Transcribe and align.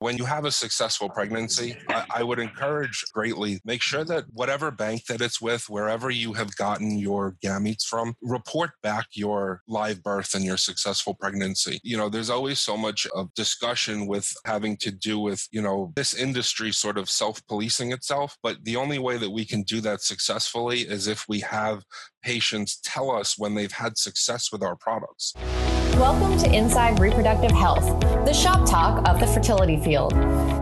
When 0.00 0.16
you 0.16 0.24
have 0.24 0.46
a 0.46 0.50
successful 0.50 1.10
pregnancy, 1.10 1.76
I, 1.90 2.04
I, 2.16 2.22
would 2.22 2.38
encourage 2.38 3.04
greatly 3.12 3.60
make 3.66 3.82
sure 3.82 4.02
that 4.04 4.24
whatever 4.32 4.70
bank 4.70 5.04
that 5.06 5.20
it's 5.20 5.42
with, 5.42 5.68
wherever 5.68 6.08
you 6.08 6.32
have 6.32 6.56
gotten 6.56 6.98
your 6.98 7.36
gametes 7.44 7.84
from, 7.84 8.14
report 8.22 8.70
back 8.82 9.08
your 9.12 9.60
live 9.68 10.02
birth 10.02 10.34
and 10.34 10.42
your 10.42 10.56
successful 10.56 11.12
pregnancy. 11.12 11.80
You 11.84 11.98
know, 11.98 12.08
there's 12.08 12.30
always 12.30 12.60
so 12.60 12.78
much 12.78 13.06
of 13.14 13.32
discussion 13.34 14.06
with 14.06 14.32
having 14.46 14.78
to 14.78 14.90
do 14.90 15.18
with, 15.18 15.46
you 15.50 15.60
know, 15.60 15.92
this 15.96 16.14
industry 16.14 16.72
sort 16.72 16.96
of 16.96 17.10
self 17.10 17.46
policing 17.46 17.92
itself. 17.92 18.38
But 18.42 18.64
the 18.64 18.76
only 18.76 18.98
way 18.98 19.18
that 19.18 19.30
we 19.30 19.44
can 19.44 19.62
do 19.64 19.82
that 19.82 20.00
successfully 20.00 20.80
is 20.80 21.08
if 21.08 21.26
we 21.28 21.40
have 21.40 21.84
patients 22.22 22.80
tell 22.82 23.10
us 23.10 23.38
when 23.38 23.54
they've 23.54 23.72
had 23.72 23.96
success 23.96 24.52
with 24.52 24.62
our 24.62 24.76
products. 24.76 25.34
Welcome 25.94 26.38
to 26.38 26.54
Inside 26.54 26.98
Reproductive 26.98 27.50
Health, 27.50 28.00
the 28.24 28.32
shop 28.32 28.68
talk 28.68 29.06
of 29.08 29.20
the 29.20 29.26
fertility 29.26 29.78
field. 29.82 30.14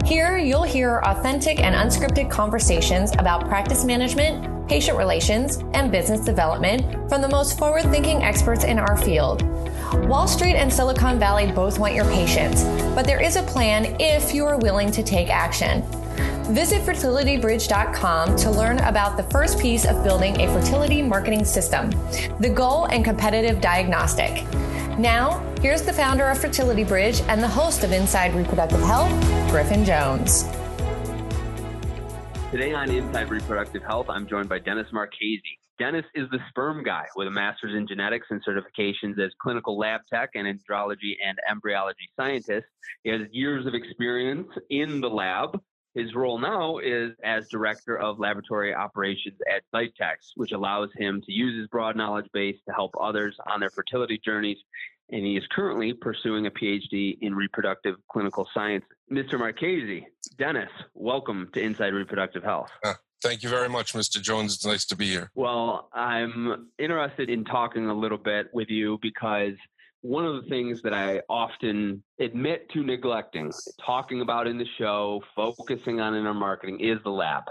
Here, 0.05 0.39
you'll 0.39 0.63
hear 0.63 1.01
authentic 1.05 1.61
and 1.61 1.75
unscripted 1.75 2.31
conversations 2.31 3.13
about 3.19 3.47
practice 3.47 3.85
management, 3.85 4.69
patient 4.69 4.99
relations, 4.99 5.59
and 5.75 5.93
business 5.93 6.21
development 6.21 7.09
from 7.09 7.23
the 7.23 7.29
most 7.29 7.59
forward 7.59 7.85
thinking 7.85 8.23
experts 8.23 8.65
in 8.65 8.79
our 8.79 8.97
field. 8.97 9.43
Wall 10.09 10.27
Street 10.27 10.57
and 10.57 10.73
Silicon 10.73 11.19
Valley 11.19 11.51
both 11.53 11.79
want 11.79 11.95
your 11.95 12.05
patients, 12.07 12.65
but 12.95 13.07
there 13.07 13.23
is 13.23 13.37
a 13.37 13.43
plan 13.43 13.97
if 14.01 14.35
you 14.35 14.45
are 14.45 14.59
willing 14.59 14.91
to 14.91 15.03
take 15.03 15.31
action. 15.31 15.83
Visit 16.51 16.81
fertilitybridge.com 16.81 18.37
to 18.37 18.51
learn 18.51 18.79
about 18.79 19.19
the 19.19 19.23
first 19.25 19.59
piece 19.59 19.85
of 19.85 20.03
building 20.03 20.41
a 20.41 20.51
fertility 20.51 21.03
marketing 21.03 21.45
system, 21.45 21.91
the 22.41 22.49
goal 22.49 22.87
and 22.87 23.05
competitive 23.05 23.61
diagnostic. 23.61 24.47
Now, 24.99 25.45
here's 25.61 25.83
the 25.83 25.93
founder 25.93 26.27
of 26.27 26.39
Fertility 26.39 26.85
Bridge 26.85 27.21
and 27.29 27.43
the 27.43 27.49
host 27.49 27.85
of 27.85 27.93
Inside 27.93 28.35
Reproductive 28.35 28.81
Health, 28.81 29.11
Griffin 29.51 29.85
Jones. 29.85 30.45
Today 32.51 32.73
on 32.73 32.91
Inside 32.91 33.29
Reproductive 33.29 33.83
Health, 33.83 34.07
I'm 34.09 34.27
joined 34.27 34.49
by 34.49 34.59
Dennis 34.59 34.87
Marchese. 34.91 35.43
Dennis 35.79 36.07
is 36.15 36.31
the 36.31 36.39
sperm 36.49 36.83
guy 36.83 37.05
with 37.15 37.29
a 37.29 37.31
master's 37.31 37.77
in 37.77 37.87
genetics 37.87 38.27
and 38.31 38.43
certifications 38.43 39.21
as 39.23 39.33
clinical 39.41 39.77
lab 39.77 40.01
tech 40.11 40.31
and 40.35 40.47
andrology 40.47 41.13
and 41.23 41.37
embryology 41.49 42.09
scientist. 42.19 42.67
He 43.05 43.11
has 43.11 43.21
years 43.33 43.67
of 43.67 43.75
experience 43.75 44.49
in 44.71 45.03
the 45.03 45.11
lab 45.11 45.61
his 45.95 46.15
role 46.15 46.39
now 46.39 46.79
is 46.79 47.13
as 47.25 47.49
director 47.49 47.99
of 47.99 48.19
laboratory 48.19 48.75
operations 48.75 49.39
at 49.53 49.63
Xytex, 49.75 50.33
which 50.37 50.53
allows 50.53 50.91
him 50.97 51.23
to 51.23 51.33
use 51.33 51.59
his 51.59 51.67
broad 51.69 51.97
knowledge 51.97 52.27
base 52.33 52.57
to 52.67 52.75
help 52.75 52.95
others 53.01 53.37
on 53.47 53.61
their 53.61 53.71
fertility 53.71 54.21
journeys. 54.25 54.59
And 55.11 55.25
he 55.25 55.37
is 55.37 55.45
currently 55.51 55.95
pursuing 55.95 56.47
a 56.47 56.51
PhD 56.51 57.17
in 57.23 57.35
reproductive 57.35 57.97
clinical 58.11 58.47
science. 58.53 58.85
Mr. 59.11 59.39
Marchese, 59.39 60.07
Dennis, 60.37 60.71
welcome 60.95 61.49
to 61.55 61.61
Inside 61.63 61.95
Reproductive 61.95 62.45
Health. 62.45 62.71
Uh, 62.85 62.93
thank 63.23 63.43
you 63.43 63.49
very 63.49 63.71
much, 63.71 63.95
Mr. 63.95 64.21
Jones. 64.21 64.55
It's 64.55 64.67
nice 64.67 64.85
to 64.87 64.97
be 64.97 65.07
here. 65.07 65.31
Well, 65.35 65.89
I'm 65.95 66.69
interested 66.79 67.31
in 67.31 67.45
talking 67.45 67.87
a 67.87 67.95
little 67.95 68.19
bit 68.19 68.49
with 68.53 68.69
you 68.69 68.99
because 69.01 69.55
one 70.03 70.25
of 70.25 70.43
the 70.43 70.49
things 70.49 70.83
that 70.83 70.95
I 70.95 71.23
often 71.29 72.03
admit 72.21 72.69
to 72.71 72.85
neglecting, 72.85 73.53
talking 73.85 74.21
about 74.21 74.47
in 74.47 74.59
the 74.59 74.67
show, 74.79 75.23
focusing 75.35 76.01
on 76.01 76.15
in 76.15 76.27
our 76.27 76.35
marketing 76.35 76.81
is 76.81 76.99
the 77.03 77.11
lab. 77.11 77.45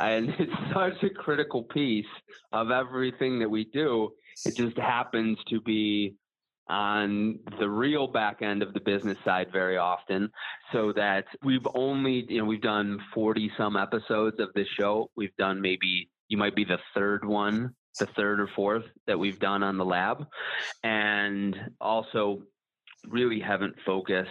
And 0.00 0.30
it's 0.38 0.52
such 0.72 1.02
a 1.02 1.10
critical 1.10 1.64
piece 1.64 2.06
of 2.52 2.70
everything 2.70 3.38
that 3.40 3.50
we 3.50 3.64
do. 3.64 4.10
It 4.44 4.56
just 4.56 4.78
happens 4.78 5.38
to 5.48 5.60
be 5.60 6.14
on 6.68 7.38
the 7.58 7.68
real 7.68 8.06
back 8.06 8.40
end 8.40 8.62
of 8.62 8.72
the 8.72 8.80
business 8.80 9.18
side 9.24 9.48
very 9.52 9.76
often 9.76 10.30
so 10.72 10.92
that 10.92 11.24
we've 11.42 11.66
only 11.74 12.24
you 12.28 12.38
know 12.38 12.44
we've 12.44 12.62
done 12.62 12.98
40 13.12 13.50
some 13.58 13.76
episodes 13.76 14.38
of 14.38 14.48
this 14.54 14.68
show 14.78 15.10
we've 15.16 15.36
done 15.36 15.60
maybe 15.60 16.08
you 16.32 16.38
might 16.38 16.56
be 16.56 16.64
the 16.64 16.78
third 16.94 17.24
one 17.24 17.74
the 17.98 18.06
third 18.06 18.40
or 18.40 18.48
fourth 18.54 18.84
that 19.06 19.18
we've 19.18 19.38
done 19.38 19.62
on 19.62 19.76
the 19.76 19.84
lab, 19.84 20.26
and 20.82 21.56
also 21.80 22.42
really 23.08 23.40
haven't 23.40 23.74
focused 23.84 24.30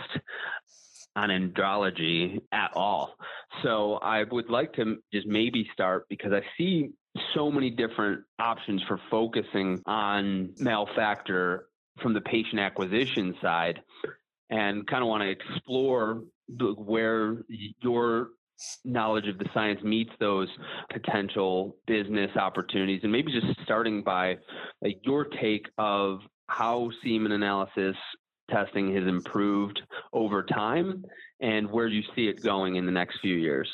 on 1.15 1.29
andrology 1.29 2.39
at 2.51 2.71
all. 2.73 3.15
So 3.63 3.95
I 3.95 4.23
would 4.23 4.49
like 4.49 4.73
to 4.73 4.97
just 5.13 5.27
maybe 5.27 5.67
start 5.73 6.07
because 6.09 6.31
I 6.31 6.41
see 6.57 6.91
so 7.33 7.51
many 7.51 7.69
different 7.69 8.21
options 8.39 8.81
for 8.87 8.99
focusing 9.09 9.81
on 9.85 10.53
male 10.57 10.87
factor 10.95 11.67
from 12.01 12.13
the 12.13 12.21
patient 12.21 12.59
acquisition 12.59 13.35
side 13.41 13.81
and 14.49 14.87
kind 14.87 15.03
of 15.03 15.09
want 15.09 15.23
to 15.23 15.29
explore 15.29 16.23
where 16.77 17.43
your 17.81 18.29
knowledge 18.83 19.27
of 19.27 19.37
the 19.37 19.45
science 19.53 19.81
meets 19.83 20.11
those 20.19 20.47
potential 20.91 21.75
business 21.87 22.29
opportunities 22.35 23.01
and 23.03 23.11
maybe 23.11 23.31
just 23.31 23.47
starting 23.63 24.03
by 24.03 24.37
like 24.81 24.99
your 25.03 25.25
take 25.25 25.67
of 25.77 26.19
how 26.47 26.89
semen 27.03 27.31
analysis 27.31 27.95
testing 28.49 28.93
has 28.93 29.05
improved 29.07 29.81
over 30.13 30.43
time 30.43 31.03
and 31.39 31.69
where 31.71 31.87
you 31.87 32.03
see 32.15 32.27
it 32.27 32.43
going 32.43 32.75
in 32.75 32.85
the 32.85 32.91
next 32.91 33.19
few 33.21 33.35
years 33.35 33.69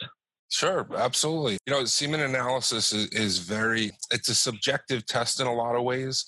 Sure, 0.50 0.88
absolutely. 0.96 1.58
You 1.66 1.74
know, 1.74 1.86
semen 1.86 2.22
analysis 2.22 2.94
is, 2.94 3.10
is, 3.10 3.40
very, 3.40 3.92
it's 4.12 4.30
a 4.30 4.36
subjective 4.36 5.06
test 5.06 5.42
in 5.42 5.48
a 5.48 5.54
lot 5.54 5.76
of 5.76 5.84
ways, 5.84 6.26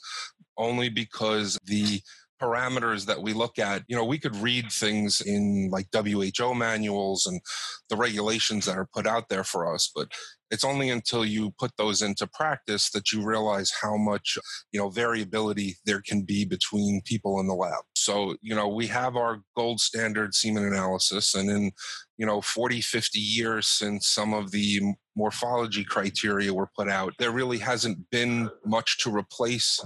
only 0.57 0.89
because 0.89 1.57
the 1.63 2.01
parameters 2.41 3.05
that 3.05 3.21
we 3.21 3.33
look 3.33 3.59
at, 3.59 3.83
you 3.87 3.95
know, 3.95 4.05
we 4.05 4.17
could 4.17 4.35
read 4.37 4.71
things 4.71 5.21
in 5.21 5.69
like 5.71 5.87
WHO 5.93 6.53
manuals 6.55 7.25
and 7.25 7.41
the 7.89 7.95
regulations 7.95 8.65
that 8.65 8.77
are 8.77 8.87
put 8.93 9.07
out 9.07 9.29
there 9.29 9.43
for 9.43 9.73
us, 9.73 9.91
but 9.93 10.09
it's 10.51 10.63
only 10.63 10.89
until 10.89 11.23
you 11.23 11.53
put 11.59 11.71
those 11.77 12.01
into 12.01 12.27
practice 12.27 12.89
that 12.91 13.11
you 13.11 13.23
realize 13.23 13.71
how 13.81 13.97
much, 13.97 14.37
you 14.71 14.79
know, 14.79 14.89
variability 14.89 15.75
there 15.85 16.01
can 16.01 16.23
be 16.23 16.43
between 16.43 17.01
people 17.05 17.39
in 17.39 17.47
the 17.47 17.53
lab. 17.53 17.83
So, 17.95 18.35
you 18.41 18.55
know, 18.55 18.67
we 18.67 18.87
have 18.87 19.15
our 19.15 19.41
gold 19.55 19.79
standard 19.79 20.33
semen 20.33 20.65
analysis 20.65 21.35
and 21.35 21.49
in, 21.49 21.71
you 22.17 22.25
know, 22.25 22.41
40, 22.41 22.81
50 22.81 23.19
years 23.19 23.67
since 23.67 24.07
some 24.07 24.33
of 24.33 24.51
the 24.51 24.81
morphology 25.15 25.83
criteria 25.83 26.53
were 26.53 26.69
put 26.75 26.89
out, 26.89 27.13
there 27.19 27.31
really 27.31 27.59
hasn't 27.59 28.09
been 28.09 28.49
much 28.65 28.97
to 28.99 29.15
replace 29.15 29.79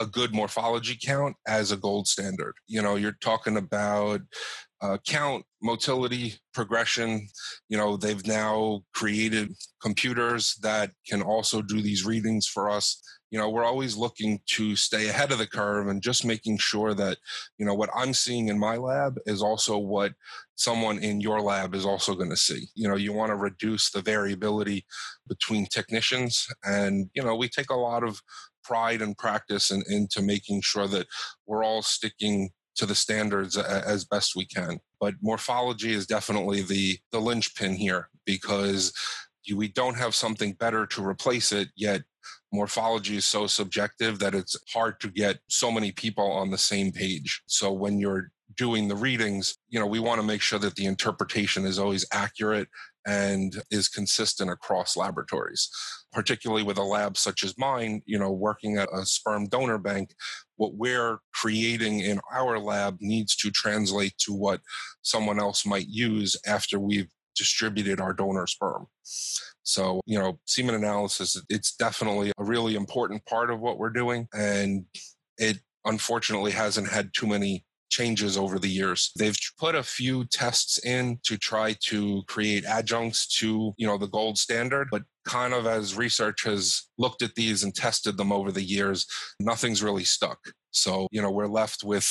a 0.00 0.06
good 0.06 0.34
morphology 0.34 0.98
count 1.02 1.36
as 1.46 1.72
a 1.72 1.76
gold 1.76 2.06
standard. 2.06 2.54
You 2.66 2.82
know, 2.82 2.96
you're 2.96 3.16
talking 3.20 3.56
about 3.56 4.20
uh, 4.82 4.98
count, 5.06 5.44
motility, 5.62 6.34
progression. 6.52 7.28
You 7.68 7.78
know, 7.78 7.96
they've 7.96 8.26
now 8.26 8.82
created 8.94 9.52
computers 9.80 10.56
that 10.62 10.90
can 11.08 11.22
also 11.22 11.62
do 11.62 11.80
these 11.80 12.04
readings 12.04 12.46
for 12.46 12.70
us. 12.70 13.00
You 13.30 13.38
know, 13.40 13.50
we're 13.50 13.64
always 13.64 13.96
looking 13.96 14.40
to 14.50 14.76
stay 14.76 15.08
ahead 15.08 15.32
of 15.32 15.38
the 15.38 15.48
curve 15.48 15.88
and 15.88 16.00
just 16.00 16.24
making 16.24 16.58
sure 16.58 16.94
that, 16.94 17.18
you 17.58 17.66
know, 17.66 17.74
what 17.74 17.90
I'm 17.94 18.14
seeing 18.14 18.48
in 18.48 18.58
my 18.58 18.76
lab 18.76 19.18
is 19.26 19.42
also 19.42 19.78
what 19.78 20.12
someone 20.54 20.98
in 21.00 21.20
your 21.20 21.40
lab 21.40 21.74
is 21.74 21.84
also 21.84 22.14
going 22.14 22.30
to 22.30 22.36
see. 22.36 22.68
You 22.74 22.88
know, 22.88 22.96
you 22.96 23.12
want 23.12 23.30
to 23.30 23.36
reduce 23.36 23.90
the 23.90 24.00
variability 24.00 24.86
between 25.28 25.66
technicians. 25.66 26.46
And, 26.64 27.10
you 27.14 27.22
know, 27.22 27.34
we 27.34 27.48
take 27.48 27.70
a 27.70 27.74
lot 27.74 28.04
of 28.04 28.20
pride 28.66 29.02
and 29.02 29.16
practice 29.16 29.70
and 29.70 29.84
into 29.88 30.22
making 30.22 30.60
sure 30.62 30.86
that 30.88 31.06
we're 31.46 31.64
all 31.64 31.82
sticking 31.82 32.50
to 32.76 32.86
the 32.86 32.94
standards 32.94 33.56
as 33.56 34.04
best 34.04 34.36
we 34.36 34.44
can. 34.44 34.78
But 35.00 35.14
morphology 35.22 35.92
is 35.92 36.06
definitely 36.06 36.62
the 36.62 36.98
the 37.12 37.20
linchpin 37.20 37.74
here 37.74 38.08
because 38.24 38.92
we 39.54 39.68
don't 39.68 39.96
have 39.96 40.14
something 40.14 40.54
better 40.54 40.86
to 40.86 41.06
replace 41.06 41.52
it 41.52 41.68
yet 41.76 42.02
morphology 42.52 43.16
is 43.16 43.24
so 43.24 43.46
subjective 43.46 44.18
that 44.18 44.34
it's 44.34 44.56
hard 44.72 44.98
to 45.00 45.08
get 45.08 45.38
so 45.48 45.70
many 45.70 45.92
people 45.92 46.30
on 46.30 46.50
the 46.50 46.58
same 46.58 46.90
page 46.92 47.42
so 47.46 47.72
when 47.72 47.98
you're 47.98 48.30
doing 48.56 48.88
the 48.88 48.96
readings 48.96 49.58
you 49.68 49.78
know 49.78 49.86
we 49.86 50.00
want 50.00 50.20
to 50.20 50.26
make 50.26 50.40
sure 50.40 50.58
that 50.58 50.74
the 50.76 50.86
interpretation 50.86 51.64
is 51.64 51.78
always 51.78 52.06
accurate 52.12 52.68
and 53.06 53.62
is 53.70 53.88
consistent 53.88 54.50
across 54.50 54.96
laboratories 54.96 55.68
particularly 56.12 56.62
with 56.62 56.78
a 56.78 56.82
lab 56.82 57.16
such 57.16 57.44
as 57.44 57.56
mine 57.58 58.02
you 58.06 58.18
know 58.18 58.30
working 58.30 58.76
at 58.76 58.88
a 58.92 59.04
sperm 59.06 59.46
donor 59.48 59.78
bank 59.78 60.14
what 60.56 60.74
we're 60.74 61.18
creating 61.34 62.00
in 62.00 62.20
our 62.32 62.58
lab 62.58 62.96
needs 63.00 63.36
to 63.36 63.50
translate 63.50 64.16
to 64.18 64.32
what 64.32 64.60
someone 65.02 65.38
else 65.38 65.66
might 65.66 65.86
use 65.88 66.36
after 66.46 66.78
we've 66.78 67.10
distributed 67.36 68.00
our 68.00 68.12
donor 68.12 68.46
sperm. 68.46 68.86
So 69.62 70.00
you 70.06 70.18
know 70.18 70.38
semen 70.46 70.74
analysis 70.74 71.40
it's 71.48 71.74
definitely 71.76 72.32
a 72.38 72.44
really 72.44 72.74
important 72.74 73.24
part 73.26 73.50
of 73.50 73.60
what 73.60 73.78
we're 73.78 73.90
doing 73.90 74.28
and 74.32 74.84
it 75.38 75.58
unfortunately 75.84 76.52
hasn't 76.52 76.88
had 76.88 77.10
too 77.12 77.26
many 77.26 77.64
changes 77.88 78.36
over 78.36 78.58
the 78.58 78.68
years. 78.68 79.12
They've 79.18 79.36
put 79.58 79.74
a 79.74 79.82
few 79.82 80.24
tests 80.26 80.78
in 80.84 81.18
to 81.24 81.36
try 81.38 81.74
to 81.86 82.22
create 82.26 82.64
adjuncts 82.64 83.26
to, 83.38 83.72
you 83.76 83.86
know, 83.86 83.98
the 83.98 84.08
gold 84.08 84.38
standard, 84.38 84.88
but 84.90 85.02
kind 85.26 85.54
of 85.54 85.66
as 85.66 85.96
research 85.96 86.44
has 86.44 86.82
looked 86.98 87.22
at 87.22 87.34
these 87.34 87.62
and 87.62 87.74
tested 87.74 88.16
them 88.16 88.32
over 88.32 88.52
the 88.52 88.62
years, 88.62 89.06
nothing's 89.40 89.82
really 89.82 90.04
stuck. 90.04 90.38
So, 90.70 91.08
you 91.10 91.22
know, 91.22 91.30
we're 91.30 91.46
left 91.46 91.84
with 91.84 92.08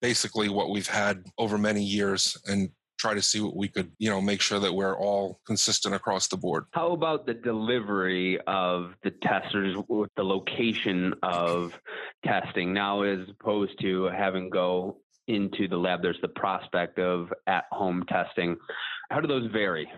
basically 0.00 0.48
what 0.48 0.70
we've 0.70 0.88
had 0.88 1.24
over 1.38 1.58
many 1.58 1.82
years 1.82 2.36
and 2.46 2.70
try 2.98 3.14
to 3.14 3.22
see 3.22 3.40
what 3.40 3.56
we 3.56 3.68
could, 3.68 3.92
you 3.98 4.10
know, 4.10 4.20
make 4.20 4.40
sure 4.40 4.58
that 4.58 4.74
we're 4.74 4.98
all 4.98 5.40
consistent 5.46 5.94
across 5.94 6.26
the 6.26 6.36
board. 6.36 6.64
How 6.72 6.92
about 6.92 7.26
the 7.26 7.34
delivery 7.34 8.40
of 8.46 8.94
the 9.04 9.12
testers 9.22 9.76
with 9.88 10.10
the 10.16 10.24
location 10.24 11.14
of 11.22 11.78
testing 12.24 12.72
now 12.72 13.02
as 13.02 13.20
opposed 13.28 13.80
to 13.82 14.06
having 14.06 14.50
go 14.50 14.98
into 15.28 15.68
the 15.68 15.76
lab? 15.76 16.02
There's 16.02 16.20
the 16.20 16.28
prospect 16.28 16.98
of 16.98 17.32
at 17.46 17.64
home 17.70 18.04
testing. 18.08 18.56
How 19.10 19.20
do 19.20 19.28
those 19.28 19.50
vary? 19.50 19.90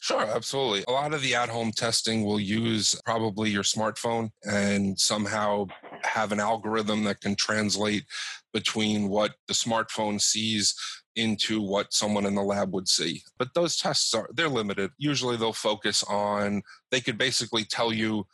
Sure, 0.00 0.22
absolutely. 0.22 0.84
A 0.88 0.92
lot 0.92 1.14
of 1.14 1.22
the 1.22 1.34
at 1.34 1.48
home 1.48 1.70
testing 1.72 2.24
will 2.24 2.40
use 2.40 3.00
probably 3.04 3.50
your 3.50 3.62
smartphone 3.62 4.30
and 4.44 4.98
somehow 4.98 5.66
have 6.02 6.32
an 6.32 6.40
algorithm 6.40 7.04
that 7.04 7.20
can 7.20 7.36
translate 7.36 8.04
between 8.52 9.08
what 9.08 9.34
the 9.46 9.54
smartphone 9.54 10.20
sees 10.20 10.74
into 11.16 11.60
what 11.60 11.92
someone 11.92 12.26
in 12.26 12.34
the 12.34 12.42
lab 12.42 12.72
would 12.72 12.88
see. 12.88 13.22
But 13.38 13.54
those 13.54 13.76
tests 13.76 14.14
are 14.14 14.28
they're 14.32 14.48
limited. 14.48 14.90
Usually 14.98 15.36
they'll 15.36 15.52
focus 15.52 16.02
on 16.04 16.62
they 16.90 17.00
could 17.00 17.18
basically 17.18 17.64
tell 17.64 17.92
you 17.92 18.26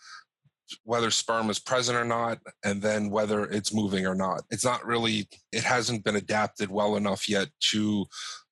whether 0.84 1.10
sperm 1.10 1.50
is 1.50 1.58
present 1.58 1.96
or 1.96 2.04
not 2.04 2.38
and 2.64 2.82
then 2.82 3.10
whether 3.10 3.44
it's 3.44 3.74
moving 3.74 4.06
or 4.06 4.14
not. 4.14 4.42
It's 4.50 4.64
not 4.64 4.84
really 4.84 5.28
it 5.52 5.62
hasn't 5.64 6.04
been 6.04 6.16
adapted 6.16 6.70
well 6.70 6.96
enough 6.96 7.28
yet 7.28 7.48
to 7.72 8.06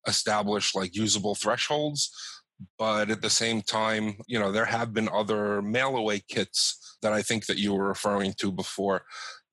establish 0.07 0.75
like 0.75 0.95
usable 0.95 1.35
thresholds 1.35 2.11
but 2.79 3.11
at 3.11 3.23
the 3.23 3.31
same 3.31 3.63
time 3.63 4.15
you 4.27 4.39
know 4.39 4.53
there 4.53 4.65
have 4.65 4.93
been 4.93 5.09
other 5.13 5.63
mail 5.63 5.97
away 5.97 6.21
kits 6.29 6.99
that 7.03 7.13
i 7.13 7.23
think 7.23 7.47
that 7.47 7.59
you 7.59 7.73
were 7.73 7.89
referring 7.89 8.33
to 8.39 8.53
before 8.53 9.03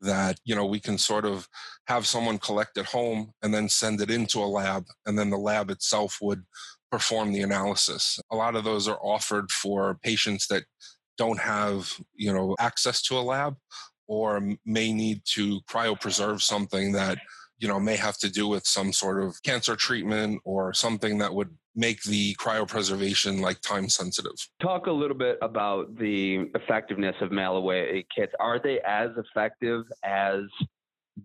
that 0.02 0.40
you 0.44 0.56
know 0.56 0.66
we 0.66 0.80
can 0.80 0.98
sort 0.98 1.26
of 1.26 1.48
have 1.88 2.06
someone 2.06 2.38
collect 2.38 2.78
at 2.78 2.86
home 2.86 3.32
and 3.42 3.54
then 3.54 3.68
send 3.68 4.02
it 4.02 4.12
into 4.12 4.40
a 4.40 4.46
lab 4.46 4.86
and 5.06 5.18
then 5.18 5.30
the 5.30 5.38
lab 5.38 5.70
itself 5.70 6.18
would 6.22 6.44
perform 6.92 7.32
the 7.32 7.42
analysis 7.42 8.20
a 8.32 8.36
lot 8.36 8.56
of 8.56 8.64
those 8.64 8.88
are 8.88 9.00
offered 9.02 9.50
for 9.52 9.98
patients 10.04 10.48
that 10.48 10.64
don't 11.22 11.40
have 11.40 11.88
you 12.16 12.34
know 12.34 12.56
access 12.58 13.04
to 13.04 13.16
a 13.16 13.22
lab 13.22 13.56
or 14.08 14.42
may 14.66 14.92
need 14.92 15.22
to 15.24 15.62
cryopreserve 15.70 16.42
something 16.42 16.92
that 16.92 17.20
you 17.60 17.68
know 17.68 17.80
may 17.80 17.96
have 17.96 18.18
to 18.18 18.28
do 18.28 18.48
with 18.48 18.66
some 18.66 18.92
sort 18.92 19.24
of 19.24 19.30
cancer 19.44 19.76
treatment 19.76 20.42
or 20.44 20.74
something 20.74 21.20
that 21.20 21.32
would 21.32 21.56
make 21.76 22.02
the 22.04 22.34
cryopreservation 22.36 23.40
like 23.40 23.62
time 23.62 23.88
sensitive. 23.88 24.34
Talk 24.62 24.88
a 24.88 24.92
little 24.92 25.16
bit 25.16 25.38
about 25.44 25.96
the 25.96 26.50
effectiveness 26.56 27.16
of 27.22 27.32
mail 27.32 27.56
away 27.56 28.04
kits. 28.14 28.34
Are 28.40 28.60
they 28.60 28.80
as 28.80 29.12
effective 29.16 29.84
as 30.04 30.42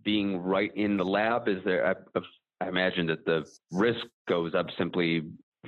being 0.04 0.36
right 0.36 0.70
in 0.76 0.98
the 0.98 1.04
lab? 1.04 1.48
Is 1.48 1.64
there, 1.64 1.96
I, 2.14 2.20
I 2.60 2.68
imagine 2.68 3.06
that 3.06 3.24
the 3.24 3.44
risk 3.72 4.04
goes 4.28 4.54
up 4.54 4.66
simply 4.78 5.22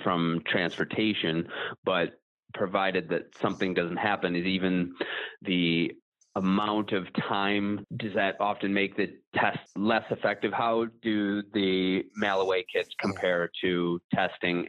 from 0.04 0.42
transportation, 0.46 1.48
but 1.84 2.20
provided 2.54 3.08
that 3.10 3.26
something 3.40 3.74
doesn't 3.74 3.96
happen, 3.96 4.34
is 4.36 4.46
even 4.46 4.94
the 5.42 5.92
amount 6.36 6.92
of 6.92 7.04
time 7.28 7.84
does 7.96 8.14
that 8.14 8.36
often 8.40 8.72
make 8.72 8.96
the 8.96 9.12
test 9.34 9.58
less 9.76 10.04
effective? 10.10 10.52
How 10.52 10.86
do 11.02 11.42
the 11.52 12.04
mail 12.16 12.40
away 12.40 12.64
kits 12.72 12.90
compare 13.00 13.50
to 13.62 14.00
testing 14.14 14.68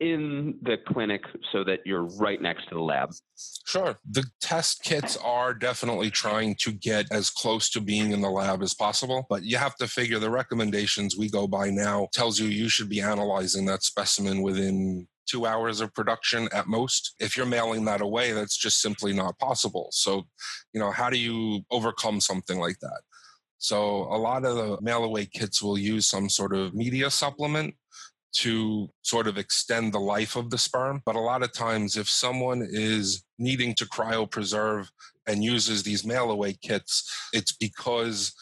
in 0.00 0.58
the 0.62 0.76
clinic 0.88 1.22
so 1.52 1.64
that 1.64 1.80
you're 1.84 2.06
right 2.18 2.40
next 2.40 2.68
to 2.68 2.74
the 2.74 2.80
lab? 2.80 3.10
Sure. 3.66 3.96
The 4.10 4.24
test 4.40 4.82
kits 4.82 5.16
are 5.16 5.54
definitely 5.54 6.10
trying 6.10 6.56
to 6.60 6.72
get 6.72 7.06
as 7.12 7.30
close 7.30 7.70
to 7.70 7.80
being 7.80 8.12
in 8.12 8.20
the 8.20 8.30
lab 8.30 8.62
as 8.62 8.74
possible, 8.74 9.26
but 9.28 9.44
you 9.44 9.56
have 9.56 9.76
to 9.76 9.86
figure 9.86 10.18
the 10.18 10.30
recommendations 10.30 11.16
we 11.16 11.30
go 11.30 11.46
by 11.46 11.70
now 11.70 12.08
tells 12.12 12.38
you 12.38 12.48
you 12.48 12.68
should 12.68 12.88
be 12.88 13.00
analyzing 13.00 13.66
that 13.66 13.82
specimen 13.82 14.42
within 14.42 15.06
two 15.28 15.46
hours 15.46 15.80
of 15.80 15.94
production 15.94 16.48
at 16.52 16.66
most. 16.66 17.14
If 17.20 17.36
you're 17.36 17.46
mailing 17.46 17.84
that 17.84 18.00
away, 18.00 18.32
that's 18.32 18.56
just 18.56 18.80
simply 18.80 19.12
not 19.12 19.38
possible. 19.38 19.88
So, 19.92 20.24
you 20.72 20.80
know, 20.80 20.90
how 20.90 21.10
do 21.10 21.18
you 21.18 21.62
overcome 21.70 22.20
something 22.20 22.58
like 22.58 22.78
that? 22.80 23.00
So, 23.58 24.02
a 24.04 24.18
lot 24.18 24.44
of 24.44 24.56
the 24.56 24.78
mail 24.80 25.04
away 25.04 25.26
kits 25.26 25.62
will 25.62 25.78
use 25.78 26.06
some 26.06 26.28
sort 26.28 26.54
of 26.54 26.74
media 26.74 27.10
supplement 27.10 27.74
to 28.30 28.88
sort 29.02 29.26
of 29.26 29.38
extend 29.38 29.92
the 29.92 30.00
life 30.00 30.36
of 30.36 30.50
the 30.50 30.58
sperm. 30.58 31.02
But 31.04 31.16
a 31.16 31.20
lot 31.20 31.42
of 31.42 31.52
times, 31.52 31.96
if 31.96 32.08
someone 32.08 32.66
is 32.70 33.24
needing 33.38 33.74
to 33.76 33.86
cryopreserve 33.86 34.88
and 35.26 35.42
uses 35.42 35.82
these 35.82 36.06
mail 36.06 36.30
away 36.30 36.56
kits, 36.62 37.10
it's 37.32 37.52
because 37.52 38.34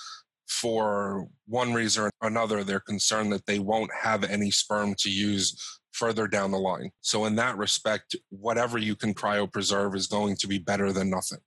for 0.48 1.26
one 1.46 1.72
reason 1.74 2.04
or 2.04 2.10
another, 2.22 2.62
they're 2.62 2.80
concerned 2.80 3.32
that 3.32 3.46
they 3.46 3.58
won't 3.58 3.90
have 4.02 4.24
any 4.24 4.50
sperm 4.50 4.94
to 4.98 5.10
use 5.10 5.80
further 5.96 6.26
down 6.26 6.50
the 6.50 6.58
line. 6.58 6.90
So, 7.00 7.24
in 7.24 7.36
that 7.36 7.56
respect, 7.56 8.14
whatever 8.30 8.78
you 8.78 8.94
can 8.94 9.14
cryopreserve 9.14 9.94
is 9.96 10.06
going 10.06 10.36
to 10.36 10.46
be 10.46 10.58
better 10.58 10.92
than 10.92 11.10
nothing. 11.10 11.38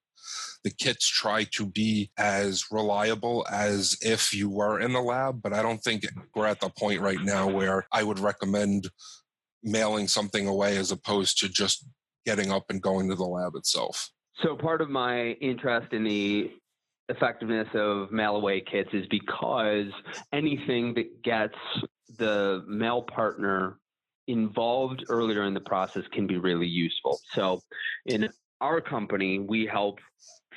The 0.64 0.72
kits 0.72 1.08
try 1.08 1.46
to 1.52 1.66
be 1.66 2.12
as 2.18 2.66
reliable 2.70 3.46
as 3.50 3.98
if 4.02 4.34
you 4.34 4.50
were 4.50 4.80
in 4.80 4.92
the 4.92 5.02
lab, 5.02 5.42
but 5.42 5.54
I 5.54 5.62
don't 5.62 5.82
think 5.82 6.06
we're 6.36 6.48
at 6.48 6.60
the 6.60 6.70
point 6.70 7.00
right 7.00 7.22
now 7.22 7.48
where 7.48 7.88
I 7.94 8.04
would 8.04 8.20
recommend 8.20 8.90
mailing 9.64 10.08
something 10.08 10.48
away 10.48 10.78
as 10.78 10.92
opposed 10.92 11.40
to 11.40 11.50
just 11.50 11.86
getting 12.26 12.52
up 12.52 12.66
and 12.70 12.82
going 12.82 13.10
to 13.10 13.16
the 13.16 13.24
lab 13.24 13.56
itself. 13.56 14.10
So, 14.44 14.56
part 14.56 14.82
of 14.82 14.90
my 14.90 15.32
interest 15.42 15.94
in 15.94 16.04
the 16.04 16.52
effectiveness 17.10 17.68
of 17.74 18.12
mail 18.12 18.36
away 18.36 18.62
kits 18.62 18.90
is 18.94 19.06
because 19.10 19.88
anything 20.32 20.94
that 20.94 21.24
gets 21.24 21.56
the 22.18 22.64
male 22.68 23.02
partner 23.02 23.80
involved 24.30 25.06
earlier 25.10 25.44
in 25.44 25.54
the 25.54 25.60
process 25.60 26.04
can 26.12 26.28
be 26.28 26.38
really 26.38 26.68
useful. 26.68 27.20
So, 27.34 27.62
in 28.06 28.30
our 28.62 28.80
company, 28.80 29.40
we 29.40 29.66
help 29.66 30.00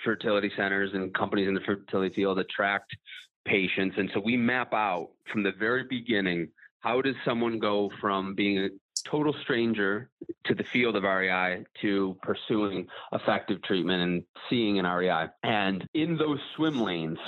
fertility 0.04 0.50
centers 0.56 0.90
and 0.94 1.14
companies 1.14 1.48
in 1.48 1.54
the 1.54 1.60
fertility 1.60 2.14
field 2.14 2.38
attract 2.38 2.96
patients. 3.44 3.96
And 3.98 4.10
so 4.12 4.20
we 4.20 4.36
map 4.36 4.72
out 4.72 5.10
from 5.30 5.42
the 5.42 5.52
very 5.52 5.84
beginning 5.88 6.48
how 6.80 7.00
does 7.00 7.14
someone 7.24 7.58
go 7.58 7.90
from 8.00 8.34
being 8.34 8.58
a 8.58 8.68
total 9.04 9.34
stranger 9.42 10.10
to 10.44 10.54
the 10.54 10.64
field 10.64 10.96
of 10.96 11.04
REI 11.04 11.64
to 11.80 12.16
pursuing 12.22 12.86
effective 13.12 13.62
treatment 13.62 14.02
and 14.02 14.22
seeing 14.48 14.78
an 14.78 14.86
REI. 14.86 15.28
And 15.42 15.86
in 15.94 16.16
those 16.16 16.40
swim 16.56 16.80
lanes, 16.80 17.18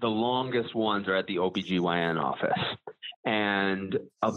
the 0.00 0.08
longest 0.08 0.74
ones 0.74 1.08
are 1.08 1.14
at 1.14 1.26
the 1.26 1.36
OBGYN 1.36 2.20
office. 2.20 2.58
And 3.24 3.98
a 4.22 4.32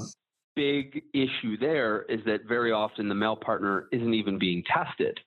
big 0.55 1.03
issue 1.13 1.57
there 1.57 2.03
is 2.03 2.21
that 2.25 2.41
very 2.47 2.71
often 2.71 3.09
the 3.09 3.15
male 3.15 3.35
partner 3.35 3.87
isn't 3.91 4.13
even 4.13 4.39
being 4.39 4.63
tested. 4.63 5.19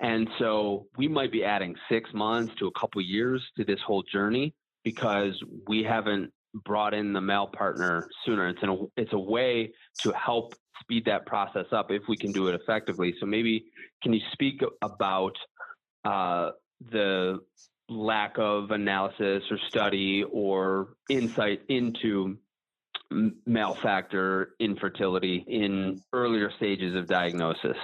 And 0.00 0.28
so 0.38 0.86
we 0.96 1.06
might 1.08 1.30
be 1.30 1.44
adding 1.44 1.76
six 1.88 2.10
months 2.12 2.52
to 2.58 2.66
a 2.66 2.72
couple 2.78 3.00
years 3.00 3.42
to 3.56 3.64
this 3.64 3.78
whole 3.86 4.02
journey 4.02 4.54
because 4.84 5.40
we 5.68 5.84
haven't 5.84 6.32
brought 6.64 6.94
in 6.94 7.12
the 7.12 7.20
male 7.20 7.46
partner 7.46 8.08
sooner. 8.24 8.48
It's 8.48 8.62
a, 8.62 8.76
it's 8.96 9.12
a 9.12 9.18
way 9.18 9.72
to 10.00 10.12
help 10.12 10.54
speed 10.80 11.04
that 11.06 11.26
process 11.26 11.66
up 11.70 11.90
if 11.90 12.02
we 12.08 12.16
can 12.16 12.32
do 12.32 12.48
it 12.48 12.60
effectively. 12.60 13.14
So 13.20 13.26
maybe 13.26 13.66
can 14.02 14.12
you 14.12 14.20
speak 14.32 14.62
about 14.82 15.36
uh, 16.04 16.50
the 16.90 17.38
lack 17.88 18.34
of 18.38 18.70
analysis 18.70 19.44
or 19.50 19.58
study 19.68 20.24
or 20.32 20.94
insight 21.08 21.62
into 21.68 22.36
male 23.46 23.76
factor 23.82 24.54
infertility 24.60 25.44
in 25.48 26.00
earlier 26.12 26.50
stages 26.56 26.94
of 26.94 27.06
diagnosis? 27.06 27.76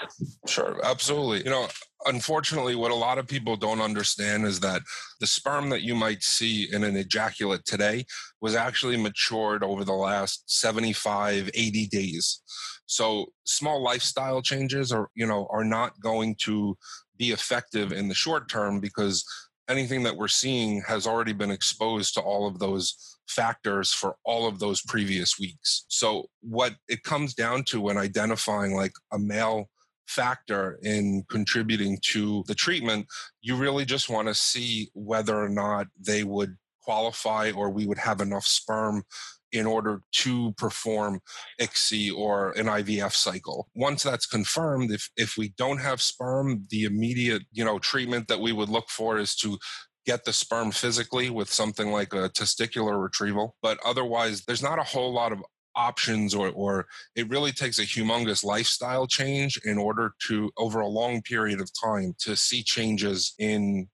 Sure, 0.47 0.81
absolutely. 0.85 1.45
You 1.45 1.51
know, 1.51 1.69
unfortunately, 2.07 2.75
what 2.75 2.91
a 2.91 2.97
lot 2.97 3.19
of 3.19 3.27
people 3.27 3.57
don't 3.57 3.81
understand 3.81 4.45
is 4.45 4.61
that 4.61 4.83
the 5.21 5.27
sperm 5.27 5.69
that 5.71 5.83
you 5.83 5.95
might 5.95 6.23
see 6.23 6.69
in 6.73 6.85
an 6.85 6.97
ejaculate 6.97 7.65
today 7.65 8.05
was 8.41 8.55
actually 8.55 8.97
matured 8.97 9.63
over 9.63 9.85
the 9.85 9.93
last 9.93 10.51
75, 10.51 11.51
80 11.55 11.87
days. 11.89 12.43
So 12.87 13.27
small 13.45 13.83
lifestyle 13.83 14.41
changes 14.41 14.93
are, 14.93 15.11
you 15.15 15.27
know, 15.27 15.47
are 15.51 15.65
not 15.65 16.01
going 16.01 16.37
to 16.45 16.77
be 17.19 17.33
effective 17.33 17.93
in 17.93 18.09
the 18.09 18.15
short 18.15 18.49
term 18.49 18.81
because 18.81 19.25
anything 19.69 20.03
that 20.05 20.17
we're 20.17 20.29
seeing 20.29 20.83
has 20.83 21.07
already 21.07 21.33
been 21.33 21.51
exposed 21.51 22.15
to 22.15 22.21
all 22.21 22.47
of 22.47 22.59
those 22.59 23.19
factors 23.29 23.93
for 23.93 24.17
all 24.25 24.47
of 24.47 24.59
those 24.59 24.83
previous 24.83 25.39
weeks. 25.39 25.85
So, 25.89 26.27
what 26.41 26.75
it 26.89 27.03
comes 27.03 27.35
down 27.35 27.65
to 27.65 27.81
when 27.81 27.99
identifying 27.99 28.75
like 28.75 28.93
a 29.13 29.19
male 29.19 29.69
factor 30.07 30.79
in 30.83 31.23
contributing 31.31 31.99
to 32.03 32.43
the 32.47 32.55
treatment, 32.55 33.07
you 33.43 33.57
really 33.57 33.85
just 33.85 34.09
want 34.09 34.29
to 34.29 34.35
see 34.35 34.89
whether 34.95 35.37
or 35.37 35.51
not 35.51 35.87
they 35.99 36.25
would 36.25 36.57
qualify 36.83 37.51
or 37.51 37.69
we 37.69 37.87
would 37.87 37.99
have 37.99 38.23
enough 38.23 38.47
sperm 38.47 39.03
in 39.53 39.67
order 39.67 40.03
to 40.13 40.53
perform 40.53 41.21
ICSI 41.61 42.15
or 42.15 42.51
an 42.53 42.67
IVF 42.67 43.15
cycle. 43.15 43.69
Once 43.75 44.03
that's 44.03 44.27
confirmed, 44.27 44.91
if 44.91 45.11
if 45.17 45.37
we 45.37 45.51
don't 45.57 45.79
have 45.79 46.03
sperm, 46.03 46.67
the 46.71 46.85
immediate 46.85 47.43
you 47.53 47.65
know 47.65 47.79
treatment 47.79 48.29
that 48.29 48.41
we 48.41 48.53
would 48.53 48.69
look 48.69 48.89
for 48.91 49.19
is 49.19 49.35
to 49.37 49.59
get 50.07 50.25
the 50.25 50.33
sperm 50.33 50.71
physically 50.71 51.29
with 51.29 51.53
something 51.53 51.93
like 51.93 52.15
a 52.15 52.31
testicular 52.31 53.03
retrieval. 53.03 53.55
But 53.63 53.79
otherwise, 53.85 54.43
there's 54.45 54.63
not 54.63 54.79
a 54.79 54.83
whole 54.85 55.13
lot 55.13 55.33
of 55.33 55.43
options 55.77 56.35
or 56.35 56.51
or 56.51 56.87
it 57.15 57.29
really 57.29 57.53
takes 57.53 57.79
a 57.79 57.83
humongous 57.83 58.43
lifestyle 58.43 59.07
change 59.07 59.61
in 59.65 59.79
order 59.79 60.13
to 60.27 60.51
over 60.59 60.81
a 60.81 60.89
long 60.89 61.23
period 61.23 61.61
of 61.61 61.71
time 61.81 62.15
to 62.19 62.35
see 62.35 62.63
changes 62.63 63.35
in 63.39 63.87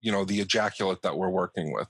you 0.00 0.10
know 0.10 0.24
the 0.24 0.40
ejaculate 0.40 1.00
that 1.02 1.16
we're 1.16 1.30
working 1.30 1.72
with 1.72 1.86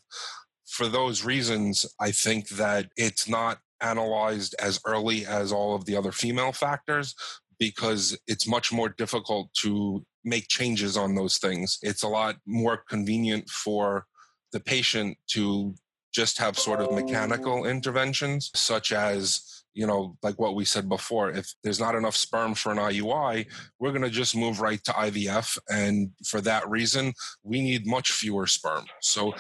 for 0.69 0.89
those 0.89 1.25
reasons 1.25 1.87
i 2.01 2.11
think 2.11 2.49
that 2.51 2.89
it's 2.97 3.29
not 3.29 3.59
analyzed 3.81 4.55
as 4.61 4.81
early 4.85 5.25
as 5.27 5.53
all 5.53 5.75
of 5.75 5.85
the 5.85 5.97
other 5.97 6.13
female 6.13 6.53
factors 6.53 7.15
because 7.59 8.17
it's 8.27 8.47
much 8.47 8.73
more 8.73 8.89
difficult 8.89 9.53
to 9.63 10.05
make 10.25 10.49
changes 10.49 10.97
on 10.97 11.15
those 11.15 11.39
things. 11.39 11.79
It's 11.83 12.03
a 12.03 12.09
lot 12.09 12.37
more 12.47 12.83
convenient 12.89 13.49
for 13.49 14.07
the 14.53 14.61
patient 14.61 15.19
to 15.29 15.75
just 16.13 16.39
have 16.39 16.59
sort 16.59 16.81
of 16.81 16.93
mechanical 16.93 17.67
interventions, 17.67 18.51
such 18.55 18.93
as 18.93 19.58
you 19.79 19.87
know, 19.87 20.17
like 20.25 20.41
what 20.41 20.57
we 20.57 20.65
said 20.65 20.89
before, 20.89 21.31
if 21.31 21.55
there's 21.63 21.79
not 21.79 21.95
enough 21.95 22.17
sperm 22.17 22.53
for 22.53 22.73
an 22.73 22.79
IUI, 22.79 23.47
we're 23.79 23.93
going 23.93 24.03
to 24.03 24.11
just 24.11 24.35
move 24.35 24.61
right 24.61 24.83
to 24.83 24.91
IVF. 24.91 25.57
And 25.71 26.11
for 26.27 26.41
that 26.41 26.69
reason, 26.69 27.13
we 27.45 27.63
need 27.63 27.87
much 27.87 28.11
fewer 28.11 28.49
sperm. 28.49 28.87
So 29.03 29.35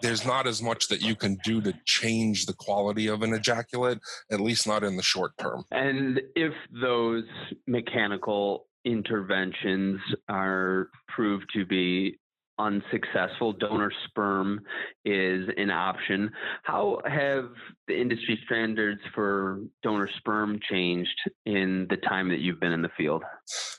there's 0.00 0.24
not 0.24 0.46
as 0.46 0.62
much 0.62 0.86
that 0.88 1.02
you 1.02 1.16
can 1.16 1.38
do 1.42 1.60
to 1.62 1.74
change 1.86 2.46
the 2.46 2.52
quality 2.52 3.08
of 3.08 3.24
an 3.24 3.34
ejaculate, 3.34 3.98
at 4.30 4.38
least 4.38 4.64
not 4.64 4.84
in 4.84 4.96
the 4.96 5.02
short 5.02 5.32
term. 5.38 5.64
And 5.72 6.20
if 6.36 6.54
those 6.80 7.24
mechanical 7.66 8.68
interventions 8.84 9.98
are 10.28 10.88
proved 11.08 11.50
to 11.54 11.66
be 11.66 12.20
unsuccessful, 12.60 13.52
donor 13.52 13.90
sperm 14.06 14.60
is 15.04 15.48
an 15.56 15.70
option. 15.70 16.30
How 16.62 17.00
have 17.06 17.50
the 17.88 17.98
industry 17.98 18.38
standards 18.46 19.00
for 19.14 19.60
donor 19.82 20.08
sperm 20.18 20.60
changed 20.70 21.18
in 21.46 21.86
the 21.90 21.96
time 21.96 22.28
that 22.28 22.40
you've 22.40 22.60
been 22.60 22.72
in 22.72 22.82
the 22.82 22.90
field? 22.96 23.22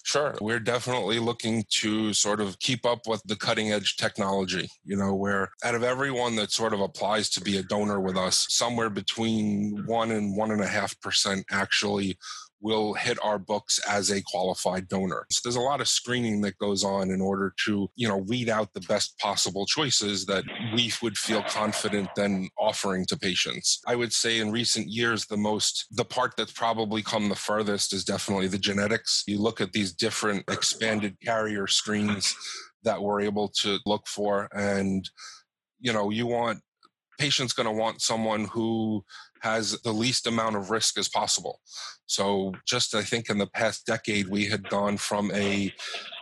Sure. 0.03 0.35
We're 0.41 0.59
definitely 0.59 1.19
looking 1.19 1.63
to 1.81 2.13
sort 2.13 2.41
of 2.41 2.59
keep 2.59 2.85
up 2.85 3.07
with 3.07 3.21
the 3.25 3.35
cutting 3.35 3.71
edge 3.71 3.95
technology, 3.97 4.67
you 4.83 4.97
know, 4.97 5.13
where 5.13 5.51
out 5.63 5.75
of 5.75 5.83
everyone 5.83 6.35
that 6.37 6.51
sort 6.51 6.73
of 6.73 6.81
applies 6.81 7.29
to 7.31 7.41
be 7.41 7.57
a 7.57 7.63
donor 7.63 7.99
with 7.99 8.17
us, 8.17 8.47
somewhere 8.49 8.89
between 8.89 9.83
one 9.85 10.11
and 10.11 10.35
one 10.35 10.51
and 10.51 10.61
a 10.61 10.67
half 10.67 10.99
percent 11.01 11.45
actually 11.51 12.17
will 12.61 12.93
hit 12.93 13.17
our 13.23 13.39
books 13.39 13.79
as 13.89 14.11
a 14.11 14.21
qualified 14.21 14.87
donor. 14.87 15.25
So 15.31 15.41
there's 15.43 15.55
a 15.55 15.61
lot 15.61 15.81
of 15.81 15.87
screening 15.87 16.41
that 16.41 16.57
goes 16.57 16.83
on 16.83 17.09
in 17.09 17.21
order 17.21 17.53
to, 17.65 17.89
you 17.95 18.07
know, 18.07 18.17
weed 18.17 18.49
out 18.49 18.73
the 18.73 18.81
best 18.81 19.17
possible 19.17 19.65
choices 19.65 20.25
that 20.27 20.43
we 20.73 20.91
would 21.01 21.17
feel 21.17 21.43
confident 21.43 22.09
then 22.15 22.49
offering 22.59 23.05
to 23.07 23.17
patients. 23.17 23.81
I 23.87 23.95
would 23.95 24.13
say 24.13 24.39
in 24.39 24.51
recent 24.51 24.87
years 24.87 25.25
the 25.25 25.37
most 25.37 25.87
the 25.91 26.05
part 26.05 26.33
that's 26.37 26.51
probably 26.51 27.01
come 27.01 27.29
the 27.29 27.35
furthest 27.35 27.93
is 27.93 28.05
definitely 28.05 28.47
the 28.47 28.57
genetics. 28.57 29.23
You 29.27 29.39
look 29.39 29.59
at 29.59 29.73
these 29.73 29.93
different 29.93 30.43
expanded 30.49 31.17
carrier 31.23 31.67
screens 31.67 32.35
that 32.83 33.01
we're 33.01 33.21
able 33.21 33.47
to 33.47 33.79
look 33.85 34.07
for 34.07 34.47
and 34.53 35.09
you 35.81 35.91
know, 35.91 36.11
you 36.11 36.27
want 36.27 36.59
patient's 37.19 37.53
going 37.53 37.65
to 37.65 37.71
want 37.71 38.01
someone 38.01 38.45
who 38.45 39.03
has 39.41 39.79
the 39.81 39.91
least 39.91 40.27
amount 40.27 40.55
of 40.55 40.69
risk 40.69 40.97
as 40.97 41.09
possible. 41.09 41.59
So, 42.05 42.53
just 42.65 42.95
I 42.95 43.03
think 43.03 43.29
in 43.29 43.37
the 43.37 43.47
past 43.47 43.85
decade, 43.85 44.27
we 44.27 44.45
had 44.45 44.69
gone 44.69 44.97
from 44.97 45.31
a 45.33 45.73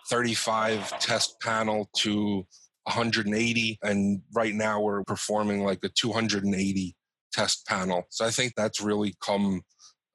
35 0.09 0.99
test 0.99 1.39
panel 1.41 1.89
to 1.97 2.45
180, 2.83 3.79
and 3.83 4.21
right 4.33 4.53
now 4.53 4.81
we're 4.81 5.03
performing 5.03 5.63
like 5.63 5.79
a 5.83 5.89
280 5.89 6.95
test 7.31 7.65
panel. 7.67 8.03
So, 8.09 8.25
I 8.25 8.31
think 8.31 8.53
that's 8.55 8.81
really 8.81 9.15
come 9.21 9.61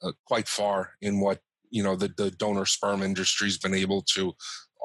uh, 0.02 0.12
quite 0.26 0.48
far 0.48 0.92
in 1.00 1.20
what 1.20 1.40
you 1.70 1.82
know 1.82 1.96
the, 1.96 2.12
the 2.16 2.30
donor 2.30 2.66
sperm 2.66 3.02
industry's 3.02 3.58
been 3.58 3.74
able 3.74 4.02
to 4.14 4.32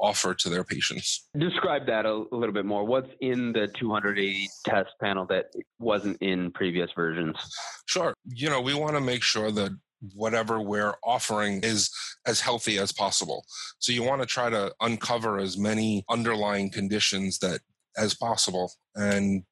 offer 0.00 0.34
to 0.34 0.48
their 0.48 0.64
patients. 0.64 1.28
Describe 1.38 1.86
that 1.86 2.06
a, 2.06 2.24
a, 2.32 2.36
little 2.36 2.54
bit 2.54 2.64
more. 2.64 2.84
What's 2.84 3.10
in 3.20 3.52
the 3.52 3.68
280 3.78 4.48
test 4.64 4.90
panel 5.00 5.26
that 5.26 5.46
wasn't 5.78 6.16
in 6.20 6.50
previous 6.52 6.90
versions? 6.96 7.36
Sure. 7.86 8.14
You 8.24 8.48
know, 8.48 8.60
we 8.60 8.74
want 8.74 8.94
to 8.94 9.00
make 9.00 9.22
sure 9.22 9.50
that 9.50 9.70
whatever 10.14 10.60
we're 10.60 10.94
offering 11.04 11.60
is 11.62 11.90
as 12.26 12.40
healthy 12.40 12.78
as 12.78 12.92
possible. 12.92 13.44
So 13.78 13.92
you 13.92 14.02
want 14.02 14.22
to 14.22 14.26
try 14.26 14.48
to 14.48 14.72
uncover 14.80 15.38
as 15.38 15.58
many 15.58 16.04
underlying 16.08 16.70
conditions 16.70 17.38
that 17.40 17.60
as 17.96 18.14
possible 18.14 18.72
and 18.94 19.42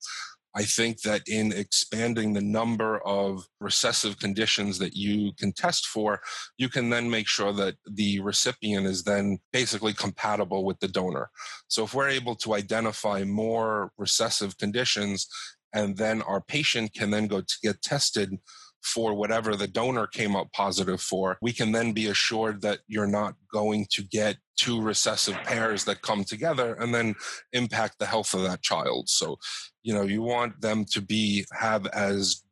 I 0.59 0.65
think 0.65 1.03
that 1.03 1.23
in 1.29 1.53
expanding 1.53 2.33
the 2.33 2.41
number 2.41 2.99
of 3.07 3.47
recessive 3.61 4.19
conditions 4.19 4.77
that 4.81 4.97
you 4.97 5.33
can 5.39 5.53
test 5.53 5.87
for, 5.87 6.21
you 6.57 6.69
can 6.69 6.91
then 6.91 7.09
make 7.09 7.29
sure 7.29 7.53
that 7.53 7.77
the 7.87 8.19
recipient 8.19 8.85
is 8.85 9.05
then 9.05 9.39
basically 9.53 9.93
compatible 9.93 10.65
with 10.65 10.81
the 10.81 10.89
donor. 10.89 11.31
So 11.69 11.85
if 11.85 11.95
we're 11.95 12.09
able 12.09 12.35
to 12.37 12.55
identify 12.55 13.23
more 13.23 13.93
recessive 13.99 14.59
conditions, 14.59 15.29
and 15.73 15.97
then 15.97 16.23
our 16.23 16.41
patient 16.41 16.93
can 16.93 17.13
then 17.13 17.29
go 17.29 17.41
to 17.41 17.55
get 17.63 17.81
tested 17.81 18.37
for 18.83 19.15
whatever 19.15 19.57
the 19.57 19.69
donor 19.69 20.07
came 20.07 20.37
up 20.37 20.51
positive 20.53 21.01
for, 21.01 21.39
we 21.43 21.53
can 21.53 21.73
then 21.73 21.93
be 21.93 22.07
assured 22.07 22.63
that 22.63 22.81
you're 22.87 23.07
not 23.07 23.35
going 23.53 23.87
to 23.91 24.03
get 24.03 24.37
two 24.57 24.81
recessive 24.81 25.37
pairs 25.45 25.85
that 25.85 26.03
come 26.03 26.25
together 26.25 26.75
and 26.75 26.95
then 26.95 27.15
impact 27.53 27.99
the 27.99 28.07
health 28.07 28.35
of 28.35 28.43
that 28.43 28.63
child. 28.63 29.09
So, 29.09 29.39
you 29.83 29.95
know, 29.95 30.03
you 30.03 30.23
want 30.23 30.61
them 30.61 30.85
to 30.93 31.01
be 31.01 31.45
have 31.53 31.87
as 31.87 32.43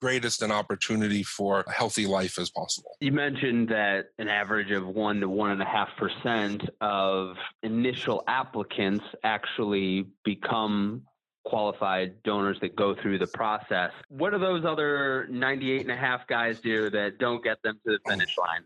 greatest 0.00 0.42
an 0.42 0.50
opportunity 0.50 1.22
for 1.22 1.60
a 1.66 1.70
healthy 1.70 2.06
life 2.06 2.38
as 2.38 2.50
possible. 2.50 2.96
You 3.00 3.12
mentioned 3.12 3.68
that 3.68 4.06
an 4.18 4.28
average 4.28 4.70
of 4.70 4.86
one 4.86 5.20
to 5.20 5.28
one 5.28 5.50
and 5.50 5.60
a 5.60 5.66
half 5.66 5.88
percent 5.98 6.62
of 6.80 7.36
initial 7.62 8.22
applicants 8.26 9.04
actually 9.24 10.06
become 10.24 11.02
qualified 11.50 12.22
donors 12.22 12.56
that 12.60 12.76
go 12.76 12.94
through 13.02 13.18
the 13.18 13.26
process. 13.26 13.90
What 14.08 14.30
do 14.30 14.38
those 14.38 14.64
other 14.64 15.26
98 15.28 15.82
and 15.82 15.90
a 15.90 15.96
half 15.96 16.26
guys 16.28 16.60
do 16.60 16.88
that 16.90 17.18
don't 17.18 17.42
get 17.42 17.60
them 17.62 17.78
to 17.86 17.92
the 17.92 17.98
finish 18.08 18.38
line? 18.38 18.62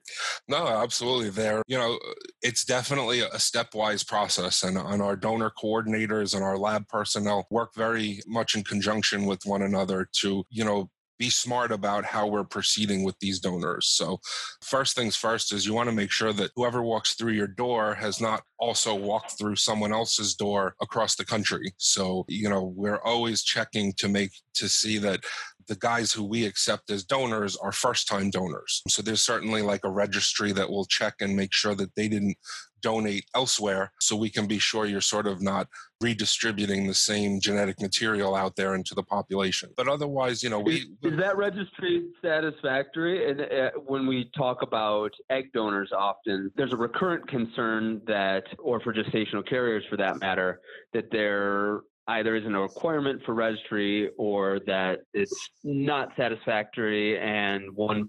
No, 0.46 0.68
absolutely. 0.68 1.30
There, 1.30 1.62
you 1.66 1.78
know, 1.78 1.98
it's 2.42 2.64
definitely 2.64 3.20
a 3.20 3.28
stepwise 3.30 4.06
process 4.06 4.62
and, 4.62 4.76
and 4.76 5.02
our 5.02 5.16
donor 5.16 5.50
coordinators 5.50 6.34
and 6.34 6.44
our 6.44 6.58
lab 6.58 6.86
personnel 6.88 7.46
work 7.50 7.74
very 7.74 8.20
much 8.26 8.54
in 8.54 8.62
conjunction 8.62 9.24
with 9.24 9.40
one 9.46 9.62
another 9.62 10.06
to, 10.20 10.44
you 10.50 10.64
know, 10.64 10.90
be 11.18 11.30
smart 11.30 11.72
about 11.72 12.04
how 12.04 12.26
we're 12.26 12.44
proceeding 12.44 13.04
with 13.04 13.18
these 13.20 13.40
donors. 13.40 13.86
So, 13.86 14.20
first 14.62 14.96
things 14.96 15.16
first 15.16 15.52
is 15.52 15.66
you 15.66 15.74
want 15.74 15.88
to 15.88 15.94
make 15.94 16.10
sure 16.10 16.32
that 16.32 16.50
whoever 16.56 16.82
walks 16.82 17.14
through 17.14 17.32
your 17.32 17.46
door 17.46 17.94
has 17.94 18.20
not 18.20 18.42
also 18.58 18.94
walked 18.94 19.38
through 19.38 19.56
someone 19.56 19.92
else's 19.92 20.34
door 20.34 20.74
across 20.80 21.16
the 21.16 21.24
country. 21.24 21.72
So, 21.78 22.24
you 22.28 22.48
know, 22.48 22.72
we're 22.76 23.02
always 23.02 23.42
checking 23.42 23.92
to 23.94 24.08
make 24.08 24.30
to 24.54 24.68
see 24.68 24.98
that 24.98 25.20
the 25.66 25.76
guys 25.76 26.12
who 26.12 26.24
we 26.24 26.46
accept 26.46 26.90
as 26.90 27.04
donors 27.04 27.56
are 27.56 27.72
first 27.72 28.08
time 28.08 28.30
donors. 28.30 28.82
So 28.88 29.02
there's 29.02 29.22
certainly 29.22 29.62
like 29.62 29.84
a 29.84 29.90
registry 29.90 30.52
that 30.52 30.70
will 30.70 30.84
check 30.84 31.14
and 31.20 31.36
make 31.36 31.52
sure 31.52 31.74
that 31.74 31.94
they 31.94 32.08
didn't 32.08 32.36
donate 32.84 33.24
elsewhere 33.34 33.90
so 33.98 34.14
we 34.14 34.28
can 34.28 34.46
be 34.46 34.58
sure 34.58 34.84
you're 34.84 35.00
sort 35.00 35.26
of 35.26 35.40
not 35.40 35.66
redistributing 36.02 36.86
the 36.86 36.92
same 36.92 37.40
genetic 37.40 37.80
material 37.80 38.34
out 38.34 38.56
there 38.56 38.74
into 38.74 38.94
the 38.94 39.02
population. 39.02 39.70
But 39.74 39.88
otherwise, 39.88 40.42
you 40.42 40.50
know, 40.50 40.60
we 40.60 40.84
is 41.02 41.18
that 41.18 41.38
registry 41.38 42.08
satisfactory? 42.22 43.30
And 43.30 43.40
uh, 43.40 43.70
when 43.86 44.06
we 44.06 44.30
talk 44.36 44.58
about 44.60 45.12
egg 45.30 45.50
donors, 45.54 45.92
often 45.96 46.52
there's 46.56 46.74
a 46.74 46.76
recurrent 46.76 47.26
concern 47.26 48.02
that, 48.06 48.44
or 48.58 48.80
for 48.80 48.92
gestational 48.92 49.48
carriers 49.48 49.84
for 49.88 49.96
that 49.96 50.20
matter, 50.20 50.60
that 50.92 51.10
there 51.10 51.80
either 52.08 52.36
isn't 52.36 52.54
a 52.54 52.60
requirement 52.60 53.22
for 53.24 53.34
registry 53.34 54.10
or 54.18 54.60
that 54.66 55.00
it's 55.12 55.50
not 55.62 56.10
satisfactory 56.16 57.18
and 57.18 57.74
one 57.74 58.08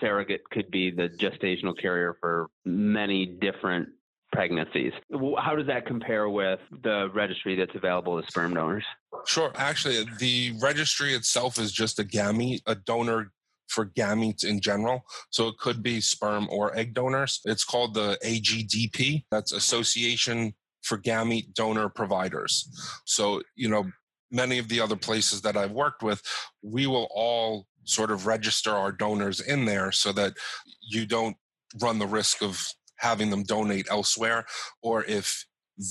surrogate 0.00 0.42
could 0.50 0.70
be 0.70 0.90
the 0.90 1.08
gestational 1.08 1.76
carrier 1.76 2.16
for 2.20 2.48
many 2.64 3.26
different 3.26 3.88
pregnancies. 4.32 4.92
How 5.38 5.54
does 5.54 5.66
that 5.66 5.86
compare 5.86 6.28
with 6.28 6.60
the 6.82 7.10
registry 7.14 7.54
that's 7.56 7.74
available 7.74 8.20
to 8.20 8.26
sperm 8.26 8.54
donors? 8.54 8.84
Sure. 9.26 9.52
Actually, 9.56 10.04
the 10.18 10.54
registry 10.60 11.14
itself 11.14 11.58
is 11.58 11.70
just 11.70 11.98
a 11.98 12.04
gamete, 12.04 12.62
a 12.66 12.74
donor 12.74 13.30
for 13.68 13.86
gametes 13.86 14.44
in 14.44 14.60
general. 14.60 15.04
So 15.30 15.48
it 15.48 15.58
could 15.58 15.82
be 15.82 16.00
sperm 16.00 16.48
or 16.50 16.76
egg 16.76 16.94
donors. 16.94 17.40
It's 17.44 17.64
called 17.64 17.94
the 17.94 18.18
AGDP. 18.24 19.24
That's 19.30 19.52
Association 19.52 20.54
for 20.82 20.98
Gamete 20.98 21.54
Donor 21.54 21.88
Providers. 21.88 22.68
So, 23.04 23.42
you 23.56 23.68
know, 23.68 23.84
many 24.30 24.58
of 24.58 24.68
the 24.68 24.80
other 24.80 24.96
places 24.96 25.42
that 25.42 25.56
I've 25.56 25.72
worked 25.72 26.02
with, 26.02 26.22
we 26.62 26.86
will 26.86 27.08
all 27.14 27.66
sort 27.84 28.10
of 28.10 28.26
register 28.26 28.70
our 28.70 28.92
donors 28.92 29.40
in 29.40 29.64
there 29.64 29.92
so 29.92 30.12
that 30.12 30.34
you 30.80 31.06
don't 31.06 31.36
run 31.80 31.98
the 31.98 32.06
risk 32.06 32.42
of 32.42 32.64
having 32.98 33.30
them 33.30 33.42
donate 33.42 33.86
elsewhere 33.90 34.44
or 34.82 35.04
if 35.04 35.46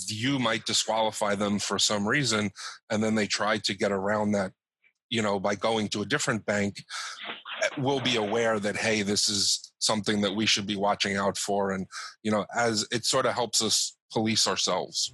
you 0.07 0.39
might 0.39 0.65
disqualify 0.65 1.35
them 1.35 1.59
for 1.59 1.77
some 1.77 2.07
reason 2.07 2.49
and 2.89 3.03
then 3.03 3.15
they 3.15 3.27
try 3.27 3.57
to 3.57 3.75
get 3.75 3.91
around 3.91 4.31
that 4.31 4.51
you 5.09 5.21
know 5.21 5.39
by 5.39 5.55
going 5.55 5.89
to 5.89 6.01
a 6.01 6.05
different 6.05 6.45
bank 6.45 6.83
will 7.77 7.99
be 7.99 8.15
aware 8.15 8.59
that 8.59 8.75
hey 8.75 9.01
this 9.01 9.29
is 9.29 9.73
something 9.79 10.21
that 10.21 10.35
we 10.35 10.45
should 10.45 10.67
be 10.67 10.75
watching 10.75 11.17
out 11.17 11.37
for. 11.37 11.71
And 11.71 11.87
you 12.23 12.31
know 12.31 12.45
as 12.55 12.87
it 12.91 13.05
sort 13.05 13.25
of 13.25 13.33
helps 13.33 13.61
us 13.61 13.95
police 14.11 14.47
ourselves 14.47 15.13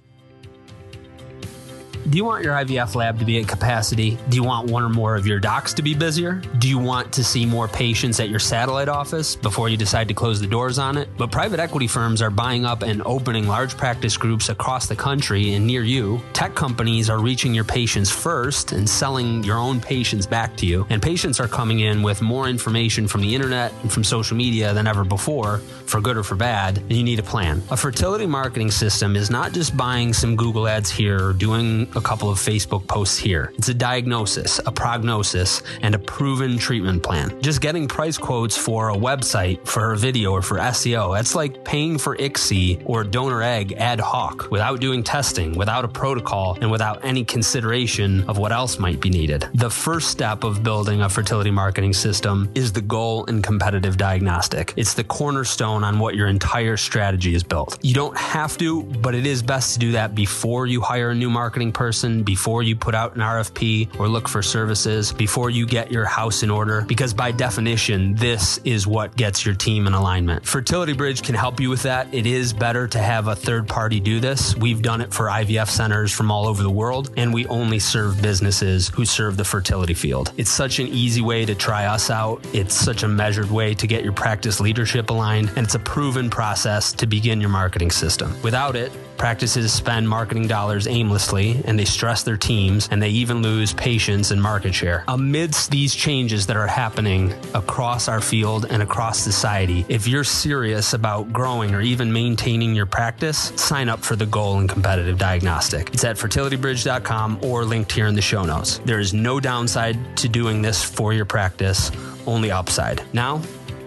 do 2.10 2.16
you 2.16 2.24
want 2.24 2.42
your 2.42 2.54
IVF 2.54 2.94
lab 2.94 3.18
to 3.18 3.24
be 3.26 3.38
at 3.38 3.48
capacity? 3.48 4.16
Do 4.30 4.36
you 4.36 4.42
want 4.42 4.70
one 4.70 4.82
or 4.82 4.88
more 4.88 5.14
of 5.14 5.26
your 5.26 5.38
docs 5.38 5.74
to 5.74 5.82
be 5.82 5.94
busier? 5.94 6.40
Do 6.58 6.66
you 6.66 6.78
want 6.78 7.12
to 7.12 7.24
see 7.24 7.44
more 7.44 7.68
patients 7.68 8.18
at 8.18 8.30
your 8.30 8.38
satellite 8.38 8.88
office 8.88 9.36
before 9.36 9.68
you 9.68 9.76
decide 9.76 10.08
to 10.08 10.14
close 10.14 10.40
the 10.40 10.46
doors 10.46 10.78
on 10.78 10.96
it? 10.96 11.08
But 11.18 11.30
private 11.30 11.60
equity 11.60 11.86
firms 11.86 12.22
are 12.22 12.30
buying 12.30 12.64
up 12.64 12.82
and 12.82 13.02
opening 13.04 13.46
large 13.46 13.76
practice 13.76 14.16
groups 14.16 14.48
across 14.48 14.86
the 14.86 14.96
country 14.96 15.52
and 15.52 15.66
near 15.66 15.82
you. 15.82 16.22
Tech 16.32 16.54
companies 16.54 17.10
are 17.10 17.18
reaching 17.18 17.52
your 17.52 17.64
patients 17.64 18.10
first 18.10 18.72
and 18.72 18.88
selling 18.88 19.44
your 19.44 19.58
own 19.58 19.78
patients 19.78 20.24
back 20.24 20.56
to 20.56 20.66
you. 20.66 20.86
And 20.88 21.02
patients 21.02 21.40
are 21.40 21.48
coming 21.48 21.80
in 21.80 22.02
with 22.02 22.22
more 22.22 22.48
information 22.48 23.06
from 23.06 23.20
the 23.20 23.34
internet 23.34 23.72
and 23.82 23.92
from 23.92 24.02
social 24.02 24.36
media 24.36 24.72
than 24.72 24.86
ever 24.86 25.04
before, 25.04 25.58
for 25.84 26.00
good 26.00 26.16
or 26.16 26.22
for 26.22 26.36
bad, 26.36 26.78
and 26.78 26.92
you 26.92 27.02
need 27.02 27.18
a 27.18 27.22
plan. 27.22 27.62
A 27.70 27.76
fertility 27.76 28.26
marketing 28.26 28.70
system 28.70 29.14
is 29.14 29.30
not 29.30 29.52
just 29.52 29.76
buying 29.76 30.14
some 30.14 30.36
Google 30.36 30.66
ads 30.66 30.90
here 30.90 31.28
or 31.28 31.32
doing 31.34 31.86
a 31.98 32.00
couple 32.00 32.30
of 32.30 32.38
Facebook 32.38 32.86
posts 32.86 33.18
here. 33.18 33.52
It's 33.58 33.68
a 33.68 33.74
diagnosis, 33.74 34.60
a 34.64 34.70
prognosis, 34.70 35.62
and 35.82 35.96
a 35.96 35.98
proven 35.98 36.56
treatment 36.56 37.02
plan. 37.02 37.38
Just 37.42 37.60
getting 37.60 37.88
price 37.88 38.16
quotes 38.16 38.56
for 38.56 38.90
a 38.90 38.94
website, 38.94 39.66
for 39.66 39.92
a 39.92 39.96
video, 39.96 40.30
or 40.30 40.40
for 40.40 40.58
SEO, 40.58 41.14
that's 41.16 41.34
like 41.34 41.64
paying 41.64 41.98
for 41.98 42.16
ICSI 42.16 42.82
or 42.86 43.02
donor 43.02 43.42
egg 43.42 43.72
ad 43.72 43.98
hoc 43.98 44.48
without 44.52 44.80
doing 44.80 45.02
testing, 45.02 45.58
without 45.58 45.84
a 45.84 45.88
protocol, 45.88 46.56
and 46.60 46.70
without 46.70 47.04
any 47.04 47.24
consideration 47.24 48.22
of 48.30 48.38
what 48.38 48.52
else 48.52 48.78
might 48.78 49.00
be 49.00 49.10
needed. 49.10 49.48
The 49.54 49.70
first 49.70 50.10
step 50.12 50.44
of 50.44 50.62
building 50.62 51.02
a 51.02 51.08
fertility 51.08 51.50
marketing 51.50 51.94
system 51.94 52.48
is 52.54 52.72
the 52.72 52.80
goal 52.80 53.26
and 53.26 53.42
competitive 53.42 53.96
diagnostic. 53.96 54.72
It's 54.76 54.94
the 54.94 55.04
cornerstone 55.04 55.82
on 55.82 55.98
what 55.98 56.14
your 56.14 56.28
entire 56.28 56.76
strategy 56.76 57.34
is 57.34 57.42
built. 57.42 57.76
You 57.82 57.94
don't 57.94 58.16
have 58.16 58.56
to, 58.58 58.84
but 58.84 59.16
it 59.16 59.26
is 59.26 59.42
best 59.42 59.72
to 59.74 59.80
do 59.80 59.92
that 59.92 60.14
before 60.14 60.68
you 60.68 60.80
hire 60.80 61.10
a 61.10 61.14
new 61.14 61.28
marketing 61.28 61.72
person 61.72 61.87
person 61.88 62.22
before 62.22 62.62
you 62.62 62.76
put 62.76 62.94
out 62.94 63.14
an 63.16 63.22
RFP 63.22 63.98
or 63.98 64.08
look 64.08 64.28
for 64.28 64.42
services, 64.42 65.10
before 65.10 65.48
you 65.48 65.64
get 65.64 65.90
your 65.90 66.04
house 66.04 66.42
in 66.42 66.50
order, 66.50 66.82
because 66.82 67.14
by 67.14 67.32
definition, 67.32 68.14
this 68.14 68.60
is 68.62 68.86
what 68.86 69.16
gets 69.16 69.46
your 69.46 69.54
team 69.54 69.86
in 69.86 69.94
alignment. 69.94 70.44
Fertility 70.44 70.92
Bridge 70.92 71.22
can 71.22 71.34
help 71.34 71.60
you 71.60 71.70
with 71.70 71.84
that. 71.84 72.12
It 72.12 72.26
is 72.26 72.52
better 72.52 72.86
to 72.88 72.98
have 72.98 73.28
a 73.28 73.34
third 73.34 73.66
party 73.66 74.00
do 74.00 74.20
this. 74.20 74.54
We've 74.54 74.82
done 74.82 75.00
it 75.00 75.14
for 75.14 75.28
IVF 75.28 75.70
centers 75.70 76.12
from 76.12 76.30
all 76.30 76.46
over 76.46 76.62
the 76.62 76.70
world, 76.82 77.10
and 77.16 77.32
we 77.32 77.46
only 77.46 77.78
serve 77.78 78.20
businesses 78.20 78.90
who 78.90 79.06
serve 79.06 79.38
the 79.38 79.44
fertility 79.44 79.94
field. 79.94 80.34
It's 80.36 80.50
such 80.50 80.80
an 80.80 80.88
easy 80.88 81.22
way 81.22 81.46
to 81.46 81.54
try 81.54 81.86
us 81.86 82.10
out. 82.10 82.44
It's 82.52 82.74
such 82.74 83.02
a 83.02 83.08
measured 83.08 83.50
way 83.50 83.72
to 83.72 83.86
get 83.86 84.04
your 84.04 84.12
practice 84.12 84.60
leadership 84.60 85.08
aligned, 85.08 85.48
and 85.56 85.64
it's 85.64 85.74
a 85.74 85.78
proven 85.78 86.28
process 86.28 86.92
to 86.92 87.06
begin 87.06 87.40
your 87.40 87.48
marketing 87.48 87.90
system. 87.90 88.34
Without 88.42 88.76
it, 88.76 88.92
practices 89.18 89.72
spend 89.72 90.08
marketing 90.08 90.46
dollars 90.46 90.86
aimlessly 90.86 91.60
and 91.64 91.78
they 91.78 91.84
stress 91.84 92.22
their 92.22 92.36
teams, 92.36 92.88
and 92.90 93.02
they 93.02 93.10
even 93.10 93.42
lose 93.42 93.74
patience 93.74 94.30
and 94.30 94.40
market 94.40 94.74
share. 94.74 95.04
Amidst 95.08 95.70
these 95.70 95.94
changes 95.94 96.46
that 96.46 96.56
are 96.56 96.66
happening 96.66 97.34
across 97.54 98.08
our 98.08 98.20
field 98.20 98.66
and 98.70 98.82
across 98.82 99.18
society, 99.18 99.84
if 99.88 100.06
you're 100.06 100.24
serious 100.24 100.94
about 100.94 101.32
growing 101.32 101.74
or 101.74 101.80
even 101.80 102.12
maintaining 102.12 102.74
your 102.74 102.86
practice, 102.86 103.52
sign 103.56 103.88
up 103.88 104.00
for 104.00 104.16
the 104.16 104.26
Goal 104.26 104.58
and 104.58 104.68
Competitive 104.68 105.18
Diagnostic. 105.18 105.92
It's 105.92 106.04
at 106.04 106.16
fertilitybridge.com 106.16 107.40
or 107.42 107.64
linked 107.64 107.92
here 107.92 108.06
in 108.06 108.14
the 108.14 108.22
show 108.22 108.44
notes. 108.44 108.78
There 108.84 109.00
is 109.00 109.12
no 109.12 109.40
downside 109.40 110.16
to 110.18 110.28
doing 110.28 110.62
this 110.62 110.82
for 110.82 111.12
your 111.12 111.24
practice, 111.24 111.90
only 112.26 112.50
upside. 112.50 113.02
Now, 113.12 113.42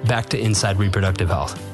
back 0.08 0.28
to 0.30 0.40
Inside 0.40 0.78
Reproductive 0.78 1.30
Health. 1.30 1.71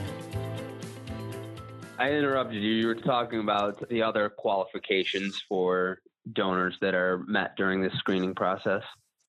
I 2.00 2.12
interrupted 2.12 2.62
you. 2.62 2.72
You 2.72 2.88
were 2.88 2.96
talking 2.96 3.39
about 3.39 3.88
the 3.89 4.01
other 4.04 4.29
qualifications 4.29 5.42
for 5.50 6.00
donors 6.33 6.77
that 6.81 6.94
are 6.94 7.24
met 7.27 7.55
during 7.57 7.81
this 7.81 7.94
screening 7.94 8.36
process? 8.36 8.83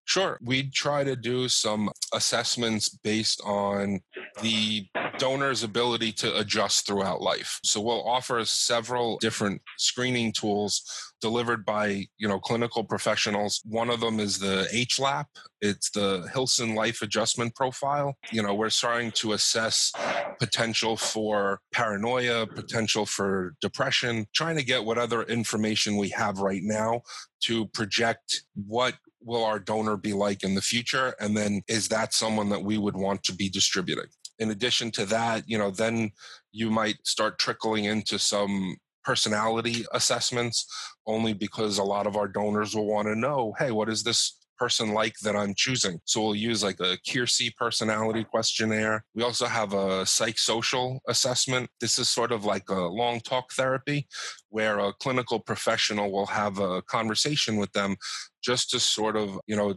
Sure. 0.08 0.38
We 0.42 0.70
try 0.70 1.04
to 1.04 1.14
do 1.14 1.50
some 1.50 1.90
assessments 2.14 2.88
based 2.88 3.42
on 3.44 4.00
the 4.40 4.86
donor's 5.18 5.64
ability 5.64 6.12
to 6.12 6.34
adjust 6.38 6.86
throughout 6.86 7.20
life. 7.20 7.60
So 7.62 7.78
we'll 7.82 8.08
offer 8.08 8.42
several 8.46 9.18
different 9.18 9.60
screening 9.76 10.32
tools 10.32 10.82
delivered 11.20 11.66
by, 11.66 12.06
you 12.16 12.26
know, 12.26 12.38
clinical 12.38 12.84
professionals. 12.84 13.60
One 13.66 13.90
of 13.90 14.00
them 14.00 14.18
is 14.18 14.38
the 14.38 14.66
HLAP. 14.72 15.26
It's 15.60 15.90
the 15.90 16.26
Hilson 16.32 16.74
Life 16.74 17.02
Adjustment 17.02 17.54
Profile. 17.54 18.16
You 18.32 18.42
know, 18.42 18.54
we're 18.54 18.70
starting 18.70 19.10
to 19.16 19.34
assess 19.34 19.92
potential 20.38 20.96
for 20.96 21.60
paranoia, 21.74 22.46
potential 22.46 23.04
for 23.04 23.56
depression, 23.60 24.24
trying 24.34 24.56
to 24.56 24.64
get 24.64 24.84
what 24.84 24.96
other 24.96 25.24
information 25.24 25.98
we 25.98 26.08
have 26.10 26.38
right 26.38 26.62
now 26.62 27.02
to 27.40 27.66
project 27.66 28.44
what 28.54 28.94
will 29.20 29.44
our 29.44 29.58
donor 29.58 29.96
be 29.96 30.12
like 30.12 30.44
in 30.44 30.54
the 30.54 30.62
future? 30.62 31.14
And 31.20 31.36
then 31.36 31.62
is 31.68 31.88
that 31.88 32.14
someone 32.14 32.48
that 32.50 32.62
we 32.62 32.78
would 32.78 32.96
want 32.96 33.22
to 33.24 33.34
be 33.34 33.48
distributing? 33.48 34.06
In 34.38 34.50
addition 34.50 34.90
to 34.92 35.06
that, 35.06 35.44
you 35.46 35.58
know, 35.58 35.70
then 35.70 36.12
you 36.52 36.70
might 36.70 36.96
start 37.04 37.38
trickling 37.38 37.84
into 37.84 38.18
some 38.18 38.76
personality 39.04 39.84
assessments 39.92 40.66
only 41.06 41.32
because 41.32 41.78
a 41.78 41.84
lot 41.84 42.06
of 42.06 42.16
our 42.16 42.28
donors 42.28 42.74
will 42.74 42.86
want 42.86 43.08
to 43.08 43.16
know, 43.16 43.54
hey, 43.58 43.70
what 43.70 43.88
is 43.88 44.02
this 44.02 44.37
person 44.58 44.92
like 44.92 45.14
that 45.22 45.36
I'm 45.36 45.54
choosing. 45.54 46.00
So 46.04 46.22
we'll 46.22 46.34
use 46.34 46.62
like 46.62 46.80
a 46.80 46.98
Keirsey 47.08 47.54
personality 47.56 48.24
questionnaire. 48.24 49.04
We 49.14 49.22
also 49.22 49.46
have 49.46 49.72
a 49.72 50.02
psychosocial 50.04 50.98
assessment. 51.08 51.70
This 51.80 51.98
is 51.98 52.08
sort 52.08 52.32
of 52.32 52.44
like 52.44 52.68
a 52.68 52.80
long 52.80 53.20
talk 53.20 53.52
therapy 53.52 54.06
where 54.50 54.78
a 54.78 54.92
clinical 54.92 55.40
professional 55.40 56.10
will 56.10 56.26
have 56.26 56.58
a 56.58 56.82
conversation 56.82 57.56
with 57.56 57.72
them 57.72 57.96
just 58.42 58.70
to 58.70 58.80
sort 58.80 59.16
of, 59.16 59.38
you 59.46 59.56
know, 59.56 59.74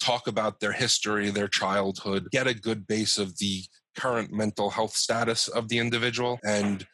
talk 0.00 0.26
about 0.26 0.60
their 0.60 0.72
history, 0.72 1.30
their 1.30 1.48
childhood, 1.48 2.28
get 2.32 2.46
a 2.46 2.54
good 2.54 2.86
base 2.86 3.18
of 3.18 3.38
the 3.38 3.62
current 3.96 4.32
mental 4.32 4.70
health 4.70 4.94
status 4.94 5.48
of 5.48 5.68
the 5.68 5.78
individual 5.78 6.38
and 6.44 6.86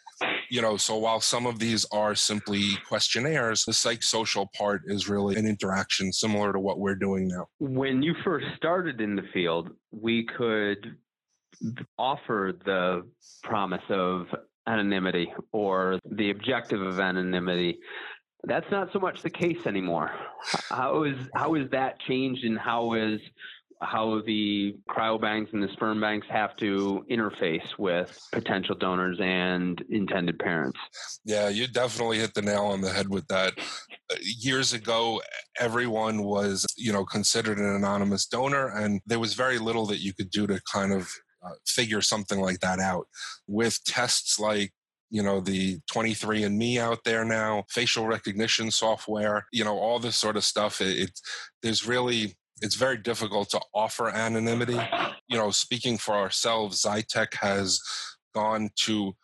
you 0.51 0.63
know, 0.63 0.77
so 0.77 0.97
while 0.97 1.21
some 1.21 1.47
of 1.47 1.59
these 1.59 1.85
are 1.93 2.15
simply 2.15 2.77
questionnaires, 2.87 3.65
the 3.65 3.73
psychosocial 3.73 4.47
part 4.53 4.83
is 4.87 5.09
really 5.09 5.37
an 5.37 5.47
interaction 5.47 6.13
similar 6.13 6.53
to 6.53 6.61
what 6.61 6.79
we're 6.79 6.95
doing 6.95 7.29
now. 7.29 7.47
When 7.59 8.03
you 8.03 8.15
first 8.25 8.47
started 8.57 9.01
in 9.01 9.17
the 9.17 9.25
field, 9.33 9.71
we 9.91 10.27
could 10.27 10.97
offer 11.99 12.53
the 12.65 13.03
promise 13.43 13.83
of 13.89 14.27
anonymity 14.67 15.33
or 15.53 15.99
the 16.05 16.31
objective 16.31 16.83
of 16.83 17.01
anonymity. 17.01 17.79
That's 18.45 18.71
not 18.71 18.93
so 18.93 19.01
much 19.01 19.23
the 19.23 19.31
case 19.31 19.67
anymore. 19.67 20.13
How 20.69 21.03
is 21.03 21.17
how 21.35 21.55
is 21.55 21.69
that 21.71 21.99
changed 22.01 22.45
and 22.45 22.59
how 22.59 22.95
is 22.95 23.21
how 23.81 24.21
the 24.27 24.77
cryobanks 24.89 25.53
and 25.53 25.63
the 25.63 25.69
sperm 25.73 26.01
banks 26.01 26.27
have 26.31 26.57
to 26.57 27.05
interface 27.11 27.67
with 27.79 28.19
potential 28.33 28.75
donors 28.75 29.19
and 29.21 29.83
intended 29.91 30.39
parents. 30.39 30.79
Yeah, 31.25 31.49
you 31.49 31.67
definitely 31.69 32.19
hit 32.19 32.35
the 32.35 32.43
nail 32.43 32.65
on 32.65 32.81
the 32.81 32.91
head 32.91 33.09
with 33.09 33.27
that. 33.29 33.55
Years 34.21 34.73
ago, 34.73 35.23
everyone 35.59 36.25
was, 36.25 36.67
you 36.77 36.93
know, 36.93 37.05
considered 37.05 37.59
an 37.59 37.75
anonymous 37.75 38.27
donor, 38.27 38.69
and 38.69 39.01
there 39.07 39.21
was 39.21 39.35
very 39.35 39.59
little 39.59 39.87
that 39.87 40.01
you 40.01 40.13
could 40.13 40.31
do 40.31 40.47
to 40.47 40.61
kind 40.73 40.93
of 40.93 41.09
uh, 41.45 41.51
figure 41.67 42.01
something 42.01 42.41
like 42.41 42.61
that 42.61 42.81
out. 42.81 43.07
With 43.47 43.83
tests 43.85 44.39
like 44.39 44.73
you 45.11 45.23
know 45.23 45.41
the 45.41 45.79
23andme 45.91 46.79
out 46.79 46.99
there 47.05 47.25
now 47.25 47.65
facial 47.71 48.07
recognition 48.07 48.71
software 48.71 49.47
you 49.53 49.65
know 49.65 49.79
all 49.79 49.99
this 49.99 50.17
sort 50.17 50.37
of 50.37 50.45
stuff 50.45 50.83
it, 50.83 50.99
it, 50.99 51.21
there's 51.63 51.87
really 51.87 52.37
it's 52.63 52.75
very 52.75 52.97
difficult 52.97 53.51
to 53.51 53.61
offer 53.75 54.09
anonymity. 54.09 54.81
You 55.29 55.39
know, 55.39 55.51
speaking 55.51 55.99
for 55.99 56.15
ourselves, 56.15 56.83
Xytex 56.83 57.35
has 57.37 57.81
gone 58.35 58.71
to 58.85 59.15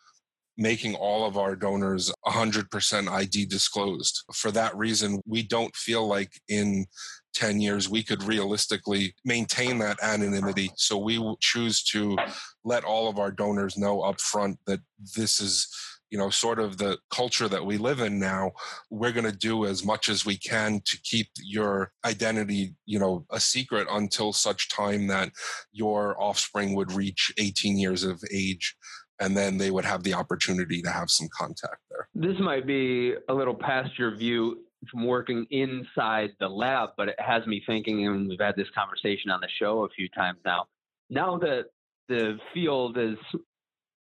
making 0.57 0.95
all 0.95 1.25
of 1.25 1.37
our 1.37 1.55
donors 1.55 2.11
100% 2.25 3.09
ID 3.09 3.45
disclosed. 3.45 4.23
For 4.33 4.51
that 4.51 4.75
reason, 4.77 5.21
we 5.25 5.43
don't 5.43 5.75
feel 5.75 6.07
like 6.07 6.31
in 6.47 6.85
10 7.33 7.59
years 7.59 7.89
we 7.89 8.01
could 8.01 8.23
realistically 8.23 9.13
maintain 9.25 9.77
that 9.79 9.97
anonymity. 10.01 10.71
So 10.77 10.97
we 10.97 11.21
choose 11.41 11.83
to 11.85 12.17
let 12.63 12.85
all 12.85 13.09
of 13.09 13.19
our 13.19 13.31
donors 13.31 13.77
know 13.77 13.99
upfront 13.99 14.55
that 14.65 14.79
this 15.17 15.41
is 15.41 15.67
you 16.15 16.21
know 16.21 16.29
sort 16.29 16.59
of 16.59 16.77
the 16.77 16.97
culture 17.09 17.49
that 17.49 17.65
we 17.65 17.77
live 17.77 17.99
in 17.99 18.17
now 18.17 18.53
we're 18.89 19.11
going 19.11 19.29
to 19.29 19.37
do 19.37 19.65
as 19.65 19.83
much 19.83 20.07
as 20.07 20.25
we 20.25 20.37
can 20.37 20.79
to 20.85 20.97
keep 21.03 21.27
your 21.43 21.91
identity 22.05 22.73
you 22.85 22.97
know 22.97 23.25
a 23.33 23.39
secret 23.41 23.85
until 23.91 24.31
such 24.31 24.69
time 24.69 25.07
that 25.07 25.29
your 25.73 26.15
offspring 26.17 26.73
would 26.73 26.93
reach 26.93 27.33
18 27.37 27.77
years 27.77 28.05
of 28.05 28.23
age 28.33 28.77
and 29.19 29.35
then 29.35 29.57
they 29.57 29.71
would 29.71 29.83
have 29.83 30.03
the 30.03 30.13
opportunity 30.13 30.81
to 30.81 30.89
have 30.89 31.09
some 31.09 31.27
contact 31.37 31.79
there. 31.89 32.07
This 32.15 32.39
might 32.39 32.65
be 32.65 33.15
a 33.27 33.33
little 33.33 33.53
past 33.53 33.99
your 33.99 34.15
view 34.15 34.59
from 34.89 35.05
working 35.05 35.45
inside 35.51 36.29
the 36.39 36.47
lab 36.47 36.91
but 36.95 37.09
it 37.09 37.19
has 37.19 37.45
me 37.45 37.61
thinking 37.67 38.07
and 38.07 38.29
we've 38.29 38.39
had 38.39 38.55
this 38.55 38.69
conversation 38.73 39.31
on 39.31 39.41
the 39.41 39.49
show 39.59 39.83
a 39.83 39.89
few 39.89 40.07
times 40.15 40.39
now. 40.45 40.63
Now 41.09 41.37
that 41.39 41.65
the 42.07 42.37
field 42.53 42.97
is 42.97 43.17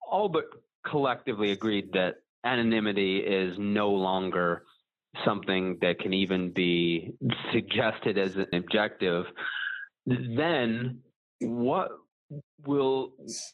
all 0.08 0.28
but 0.28 0.44
collectively 0.88 1.52
agreed 1.52 1.92
that 1.92 2.16
anonymity 2.44 3.18
is 3.18 3.56
no 3.58 3.90
longer 3.90 4.64
something 5.24 5.78
that 5.80 5.98
can 5.98 6.12
even 6.12 6.50
be 6.50 7.12
suggested 7.52 8.18
as 8.18 8.36
an 8.36 8.46
objective, 8.52 9.24
then 10.06 10.98
what 11.40 11.90
will 12.66 13.12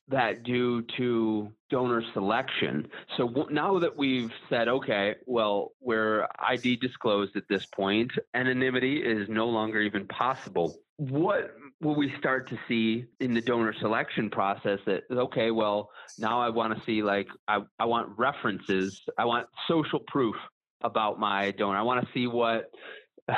that 0.08 0.42
do 0.42 0.82
to 0.96 1.50
donor 1.70 2.02
selection? 2.12 2.88
So 3.16 3.46
now 3.50 3.78
that 3.78 3.96
we've 3.96 4.32
said, 4.48 4.68
okay, 4.68 5.16
well, 5.26 5.72
we're 5.80 6.26
ID 6.38 6.76
disclosed 6.76 7.36
at 7.36 7.44
this 7.48 7.66
point, 7.66 8.12
anonymity 8.34 8.98
is 8.98 9.28
no 9.28 9.46
longer 9.46 9.80
even 9.80 10.06
possible. 10.06 10.76
What 10.96 11.54
will 11.80 11.94
we 11.94 12.12
start 12.18 12.48
to 12.48 12.58
see 12.68 13.06
in 13.20 13.34
the 13.34 13.40
donor 13.40 13.74
selection 13.80 14.30
process 14.30 14.78
that 14.86 15.04
okay 15.10 15.50
well 15.50 15.90
now 16.18 16.40
i 16.40 16.48
want 16.48 16.76
to 16.76 16.84
see 16.84 17.02
like 17.02 17.26
I, 17.48 17.60
I 17.78 17.86
want 17.86 18.18
references 18.18 19.00
i 19.16 19.24
want 19.24 19.46
social 19.66 20.00
proof 20.06 20.36
about 20.82 21.18
my 21.18 21.52
donor 21.52 21.78
i 21.78 21.82
want 21.82 22.04
to 22.04 22.12
see 22.12 22.26
what 22.26 22.70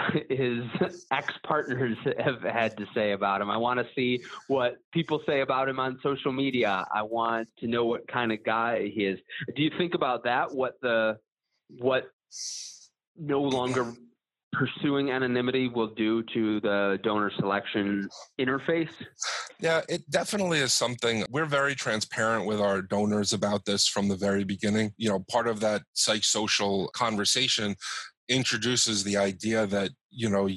his 0.30 0.64
ex 1.10 1.34
partners 1.46 1.96
have 2.18 2.42
had 2.42 2.76
to 2.76 2.86
say 2.94 3.12
about 3.12 3.40
him 3.40 3.50
i 3.50 3.56
want 3.56 3.78
to 3.78 3.86
see 3.94 4.22
what 4.48 4.76
people 4.92 5.20
say 5.26 5.40
about 5.40 5.68
him 5.68 5.78
on 5.78 5.98
social 6.02 6.32
media 6.32 6.86
i 6.94 7.02
want 7.02 7.48
to 7.58 7.66
know 7.66 7.84
what 7.84 8.06
kind 8.08 8.32
of 8.32 8.42
guy 8.44 8.90
he 8.94 9.04
is 9.04 9.18
do 9.56 9.62
you 9.62 9.70
think 9.78 9.94
about 9.94 10.24
that 10.24 10.52
what 10.52 10.74
the 10.82 11.16
what 11.78 12.10
no 13.16 13.40
longer 13.40 13.92
pursuing 14.52 15.10
anonymity 15.10 15.66
will 15.68 15.88
do 15.88 16.22
to 16.34 16.60
the 16.60 16.98
donor 17.02 17.30
selection 17.38 18.06
interface? 18.38 18.90
Yeah, 19.60 19.80
it 19.88 20.08
definitely 20.10 20.58
is 20.58 20.74
something. 20.74 21.24
We're 21.30 21.46
very 21.46 21.74
transparent 21.74 22.46
with 22.46 22.60
our 22.60 22.82
donors 22.82 23.32
about 23.32 23.64
this 23.64 23.88
from 23.88 24.08
the 24.08 24.16
very 24.16 24.44
beginning. 24.44 24.92
You 24.98 25.08
know, 25.08 25.24
part 25.30 25.48
of 25.48 25.60
that 25.60 25.82
psychosocial 25.96 26.92
conversation 26.92 27.76
introduces 28.28 29.04
the 29.04 29.16
idea 29.16 29.66
that, 29.66 29.90
you 30.10 30.28
know, 30.28 30.48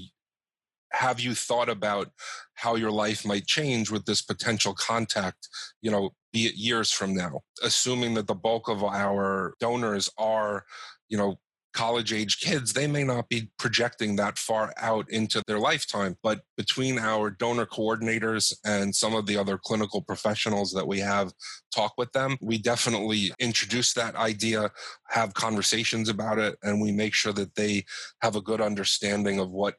have 0.91 1.19
you 1.19 1.35
thought 1.35 1.69
about 1.69 2.09
how 2.53 2.75
your 2.75 2.91
life 2.91 3.25
might 3.25 3.45
change 3.45 3.91
with 3.91 4.05
this 4.05 4.21
potential 4.21 4.73
contact, 4.73 5.49
you 5.81 5.91
know, 5.91 6.11
be 6.31 6.45
it 6.45 6.55
years 6.55 6.91
from 6.91 7.13
now, 7.13 7.41
assuming 7.63 8.13
that 8.13 8.27
the 8.27 8.35
bulk 8.35 8.69
of 8.69 8.83
our 8.83 9.53
donors 9.59 10.09
are, 10.17 10.63
you 11.09 11.17
know, 11.17 11.37
college 11.75 12.13
age 12.13 12.39
kids, 12.39 12.73
they 12.73 12.87
may 12.87 13.03
not 13.03 13.29
be 13.29 13.51
projecting 13.59 14.15
that 14.15 14.39
far 14.39 14.73
out 14.77 15.07
into 15.11 15.43
their 15.45 15.59
lifetime. 15.59 16.15
But 16.23 16.41
between 16.57 16.97
our 16.97 17.29
donor 17.29 17.65
coordinators 17.65 18.53
and 18.65 18.95
some 18.95 19.13
of 19.13 19.25
the 19.27 19.37
other 19.37 19.59
clinical 19.59 20.01
professionals 20.01 20.71
that 20.71 20.87
we 20.87 20.99
have 20.99 21.33
talk 21.73 21.93
with 21.97 22.11
them, 22.13 22.37
we 22.41 22.57
definitely 22.57 23.31
introduce 23.39 23.93
that 23.93 24.15
idea, 24.15 24.71
have 25.09 25.33
conversations 25.33 26.09
about 26.09 26.39
it, 26.39 26.57
and 26.63 26.81
we 26.81 26.91
make 26.91 27.13
sure 27.13 27.33
that 27.33 27.55
they 27.55 27.83
have 28.21 28.35
a 28.35 28.41
good 28.41 28.61
understanding 28.61 29.39
of 29.39 29.51
what 29.51 29.75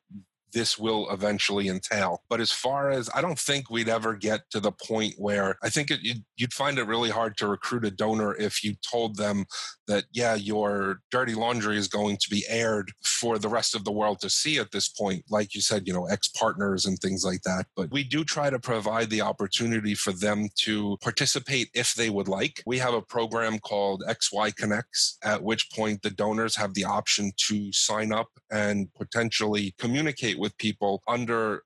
this 0.53 0.79
will 0.79 1.11
eventually 1.11 1.69
entail. 1.69 2.23
But 2.29 2.41
as 2.41 2.53
far 2.53 2.91
as 2.91 3.11
I 3.15 3.21
don't 3.21 3.39
think 3.39 3.71
we'd 3.71 3.89
ever 3.89 4.15
get 4.15 4.43
to 4.51 4.61
the 4.61 4.73
point 4.73 5.15
where 5.19 5.57
I 5.63 5.69
think 5.69 5.91
it, 5.91 6.01
you'd, 6.03 6.25
you'd, 6.37 6.53
find 6.57 6.79
it 6.79 6.87
really 6.87 7.11
hard 7.11 7.37
to 7.37 7.49
recruit 7.49 7.85
a 7.85 7.91
donor 7.91 8.35
if 8.37 8.65
you 8.65 8.75
told 8.91 9.17
them 9.17 9.45
that, 9.89 10.05
yeah, 10.13 10.35
your 10.35 11.01
dirty 11.11 11.35
laundry 11.35 11.77
is 11.77 11.89
going 11.89 12.17
to 12.17 12.31
be 12.31 12.45
aired 12.49 12.91
for 13.05 13.39
the 13.39 13.49
rest 13.49 13.75
of 13.75 13.85
the 13.85 13.93
world 13.93 14.21
to 14.21 14.31
see 14.31 14.59
at 14.59 14.71
this 14.71 14.89
point. 14.89 15.23
Like 15.29 15.55
you 15.55 15.61
said, 15.61 15.87
you 15.87 15.93
know, 15.93 16.07
ex 16.07 16.29
partners 16.29 16.87
and 16.87 16.99
things 16.99 17.25
like 17.25 17.43
that. 17.43 17.67
But 17.77 17.91
we 17.91 18.05
do 18.05 18.25
try 18.25 18.49
to 18.49 18.59
provide 18.59 19.11
the 19.11 19.21
opportunity 19.21 19.95
for 19.95 20.13
them 20.13 20.49
to 20.61 20.97
participate 21.03 21.69
if 21.75 21.95
they 21.95 22.09
would 22.09 22.29
like. 22.29 22.63
We 22.65 22.79
have 22.79 22.95
a 22.95 23.03
program 23.03 23.59
called 23.59 24.03
XY 24.09 24.57
Connects, 24.57 25.19
at 25.23 25.43
which 25.43 25.71
point 25.71 26.03
the 26.03 26.11
donors 26.11 26.57
have 26.57 26.75
the 26.75 26.85
option 26.85 27.33
to 27.49 27.73
sign 27.73 28.13
up 28.13 28.29
and 28.51 28.89
potentially 28.95 29.75
communicate 29.79 30.39
with 30.39 30.46
people 30.59 31.03
under 31.09 31.63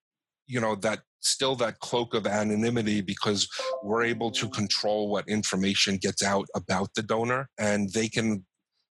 you 0.47 0.61
know 0.61 0.75
that 0.75 1.01
still 1.21 1.55
that 1.55 1.79
cloak 1.81 2.15
of 2.15 2.27
anonymity 2.27 3.01
because 3.01 3.49
we're 3.83 4.03
able 4.03 4.31
to 4.31 4.49
control 4.49 5.11
what 5.11 5.29
information 5.29 5.97
gets 5.97 6.23
out 6.23 6.47
about 6.55 6.89
the 6.95 7.03
donor 7.03 7.49
and 7.59 7.91
they 7.93 8.09
can 8.09 8.45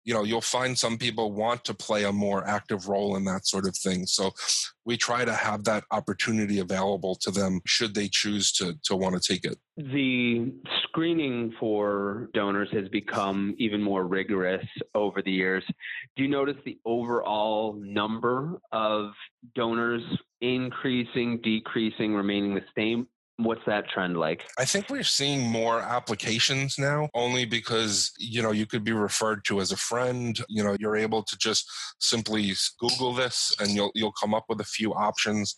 you 0.08 0.13
know 0.13 0.24
you'll 0.24 0.39
find 0.39 0.80
some 0.80 0.98
people 0.98 1.34
want 1.34 1.65
to 1.65 1.74
play 1.74 2.06
a 2.06 2.13
more 2.13 2.48
active 2.48 2.88
role 2.88 3.17
in 3.17 3.26
that 3.26 3.46
sort 3.46 3.67
of 3.67 3.76
thing. 3.76 4.06
So 4.06 4.32
we 4.86 4.96
try 4.96 5.26
to 5.26 5.34
have 5.34 5.65
that 5.65 5.84
opportunity 5.91 6.60
available 6.60 7.15
to 7.15 7.30
them 7.30 7.60
should 7.65 7.93
they 7.93 8.08
choose 8.08 8.54
to 8.54 8.76
to 8.86 8.96
want 8.96 9.22
to 9.22 9.34
take 9.34 9.43
it. 9.43 9.58
The 9.76 10.54
screening 10.84 11.54
for 11.60 12.30
donors 12.34 12.70
has 12.72 12.88
become 12.88 13.54
even 13.58 13.84
more 13.84 14.08
rigorous 14.08 14.65
over 14.96 15.22
the 15.22 15.32
years. 15.32 15.65
Do 16.15 16.24
you 16.24 16.30
notice 16.30 16.56
the 16.63 16.80
overall 16.86 17.78
number 17.78 18.62
of 18.72 19.12
donors 19.56 20.04
increasing 20.39 21.41
decreasing 21.41 22.15
remaining 22.15 22.56
the 22.56 22.63
same 22.78 23.08
What's 23.38 23.62
that 23.67 23.88
trend 23.88 24.17
like? 24.17 24.43
I 24.58 24.65
think 24.65 24.89
we're 24.89 25.04
seeing 25.04 25.47
more 25.47 25.80
applications 25.80 26.80
now 26.80 27.08
only 27.13 27.45
because, 27.45 28.12
you 28.17 28.41
know, 28.41 28.52
you 28.52 28.65
could 28.65 28.84
be 28.84 28.93
referred 28.93 29.45
to 29.45 29.60
as 29.60 29.71
a 29.71 29.78
friend. 29.78 30.38
You 30.50 30.63
know, 30.63 30.76
you're 30.80 30.95
able 30.95 31.23
to 31.23 31.38
just 31.38 31.69
simply 32.00 32.52
Google 32.80 33.13
this 33.13 33.54
and 33.60 33.71
you'll 33.71 33.91
you'll 33.93 34.13
come 34.13 34.34
up 34.34 34.45
with 34.50 34.60
a 34.60 34.65
few 34.65 34.91
options. 34.93 35.56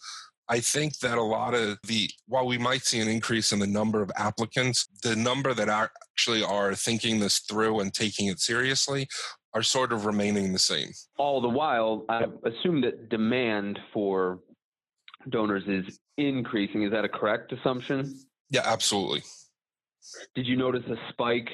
I 0.50 0.60
think 0.60 0.98
that 1.00 1.20
a 1.20 1.24
lot 1.24 1.54
of 1.54 1.78
the, 1.88 2.10
while 2.28 2.48
we 2.48 2.58
might 2.58 2.84
see 2.84 3.00
an 3.00 3.08
increase 3.08 3.52
in 3.54 3.60
the 3.60 3.68
number 3.68 4.02
of 4.02 4.12
applicants, 4.18 4.88
the 5.04 5.16
number 5.16 5.54
that 5.54 5.70
actually 5.70 6.44
are 6.44 6.74
thinking 6.74 7.20
this 7.20 7.40
through 7.40 7.80
and 7.82 7.94
taking 7.94 8.28
it 8.28 8.40
seriously 8.40 9.08
are 9.54 9.62
sort 9.62 9.94
of 9.94 10.08
remaining 10.08 10.52
the 10.52 10.60
same. 10.60 10.90
All 11.18 11.40
the 11.40 11.50
while, 11.50 12.04
I 12.10 12.26
assume 12.46 12.82
that 12.82 13.10
demand 13.10 13.78
for 13.94 14.40
donors 15.28 15.64
is 15.68 16.00
increasing. 16.18 16.84
Is 16.84 16.92
that 16.92 17.04
a 17.06 17.10
correct 17.10 17.52
assumption? 17.52 18.14
Yeah, 18.50 18.62
absolutely. 18.66 19.24
Did 20.34 20.48
you 20.48 20.56
notice 20.56 20.84
a 20.88 20.96
spike 21.10 21.50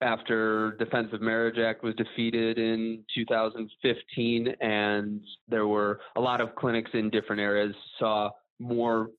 after 0.00 0.72
Defense 0.78 1.12
of 1.12 1.22
Marriage 1.22 1.58
Act 1.58 1.82
was 1.82 1.94
defeated 1.94 2.58
in 2.58 3.04
2015 3.14 4.48
and 4.60 5.20
there 5.48 5.66
were 5.66 6.00
a 6.16 6.20
lot 6.20 6.40
of 6.40 6.54
clinics 6.56 6.90
in 6.94 7.08
different 7.08 7.40
areas 7.40 7.74
saw 7.98 8.30
more 8.58 9.10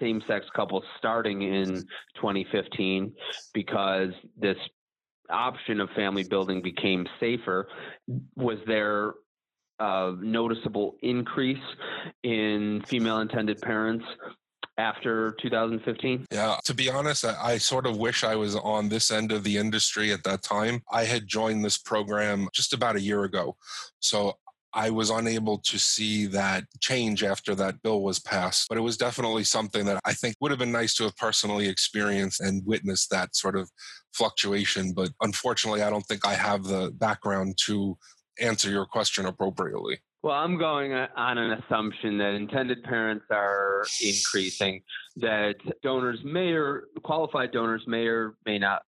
same-sex 0.00 0.46
couples 0.54 0.84
starting 0.98 1.42
in 1.42 1.74
2015 2.16 3.12
because 3.52 4.10
this 4.36 4.58
option 5.30 5.80
of 5.80 5.88
family 5.90 6.24
building 6.24 6.60
became 6.60 7.06
safer 7.18 7.68
was 8.36 8.58
there 8.66 9.14
a 9.78 10.14
noticeable 10.20 10.96
increase 11.02 11.58
in 12.22 12.82
female 12.86 13.20
intended 13.20 13.60
parents 13.60 14.04
after 14.78 15.36
2015? 15.40 16.26
Yeah, 16.30 16.56
to 16.64 16.74
be 16.74 16.90
honest, 16.90 17.24
I, 17.24 17.36
I, 17.40 17.58
sort 17.58 17.86
of 17.86 17.96
wish 17.96 18.24
I 18.24 18.36
was 18.36 18.56
on 18.56 18.88
this 18.88 19.10
end 19.10 19.32
of 19.32 19.44
the 19.44 19.56
industry 19.56 20.12
at 20.12 20.24
that 20.24 20.42
time. 20.42 20.82
I 20.90 21.04
had 21.04 21.26
joined 21.26 21.64
this 21.64 21.78
program 21.78 22.48
just 22.52 22.72
about 22.72 22.96
a 22.96 23.00
year 23.00 23.24
ago. 23.24 23.56
So 24.00 24.34
I 24.74 24.90
was 24.90 25.10
unable 25.10 25.58
to 25.58 25.78
see 25.78 26.26
that 26.26 26.64
change 26.80 27.22
after 27.22 27.54
that 27.54 27.80
bill 27.82 28.02
was 28.02 28.18
passed. 28.18 28.68
But 28.68 28.76
it 28.76 28.82
was 28.82 28.96
definitely 28.96 29.44
something 29.44 29.84
that 29.84 30.00
I 30.04 30.12
think 30.12 30.34
would 30.40 30.50
have 30.50 30.58
been 30.58 30.72
nice 30.72 30.94
to 30.96 31.04
have 31.04 31.16
personally 31.16 31.68
experienced 31.68 32.40
and 32.40 32.66
witnessed 32.66 33.10
that 33.10 33.36
sort 33.36 33.56
of 33.56 33.70
fluctuation. 34.12 34.92
But 34.92 35.10
unfortunately, 35.20 35.82
I 35.82 35.90
don't 35.90 36.04
think 36.06 36.26
I 36.26 36.34
have 36.34 36.64
the 36.64 36.90
background 36.96 37.56
to 37.66 37.96
answer 38.40 38.70
your 38.70 38.86
question 38.86 39.26
appropriately. 39.26 39.98
Well, 40.22 40.34
I'm 40.34 40.56
going 40.56 40.94
on 40.94 41.38
an 41.38 41.50
assumption 41.52 42.16
that 42.18 42.32
intended 42.32 42.82
parents 42.82 43.26
are 43.30 43.84
increasing, 44.02 44.80
that 45.16 45.56
donors 45.82 46.20
may 46.24 46.52
or 46.52 46.84
qualified 47.02 47.52
donors 47.52 47.82
may 47.86 48.06
or 48.06 48.34
may 48.46 48.58
not 48.58 48.82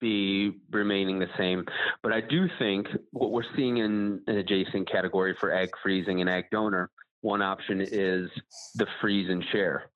be 0.00 0.50
remaining 0.72 1.20
the 1.20 1.28
same. 1.38 1.64
But 2.02 2.12
I 2.12 2.20
do 2.20 2.48
think 2.58 2.88
what 3.12 3.30
we're 3.30 3.44
seeing 3.54 3.76
in 3.76 4.20
an 4.26 4.36
adjacent 4.38 4.90
category 4.90 5.34
for 5.38 5.52
egg 5.52 5.70
freezing 5.80 6.20
and 6.22 6.28
egg 6.28 6.46
donor, 6.50 6.90
one 7.20 7.42
option 7.42 7.80
is 7.80 8.28
the 8.74 8.86
freeze 9.00 9.30
and 9.30 9.44
share, 9.52 9.90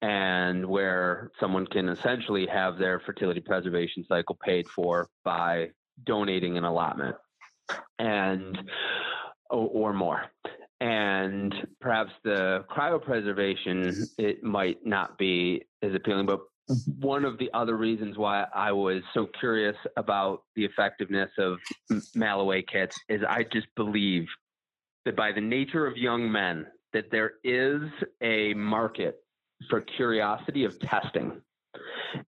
and 0.00 0.64
where 0.66 1.32
someone 1.40 1.66
can 1.66 1.88
essentially 1.88 2.46
have 2.46 2.78
their 2.78 3.00
fertility 3.00 3.40
preservation 3.40 4.04
cycle 4.06 4.38
paid 4.44 4.68
for 4.68 5.08
by 5.24 5.70
donating 6.04 6.56
an 6.56 6.64
allotment 6.64 7.16
and 7.98 8.58
or, 9.50 9.68
or 9.68 9.92
more. 9.92 10.24
And 10.80 11.54
perhaps 11.80 12.12
the 12.22 12.64
cryopreservation 12.70 14.08
it 14.18 14.42
might 14.42 14.84
not 14.84 15.16
be 15.16 15.62
as 15.82 15.94
appealing 15.94 16.26
but 16.26 16.40
one 16.98 17.24
of 17.24 17.38
the 17.38 17.48
other 17.54 17.76
reasons 17.76 18.18
why 18.18 18.46
I 18.54 18.72
was 18.72 19.02
so 19.14 19.28
curious 19.38 19.76
about 19.96 20.42
the 20.56 20.64
effectiveness 20.64 21.30
of 21.38 21.58
Malloway 22.14 22.62
kits 22.62 22.98
is 23.08 23.22
I 23.28 23.44
just 23.44 23.68
believe 23.76 24.26
that 25.04 25.16
by 25.16 25.30
the 25.32 25.40
nature 25.40 25.86
of 25.86 25.96
young 25.96 26.30
men 26.30 26.66
that 26.92 27.10
there 27.10 27.34
is 27.44 27.82
a 28.20 28.52
market 28.54 29.20
for 29.70 29.80
curiosity 29.80 30.64
of 30.64 30.78
testing 30.80 31.40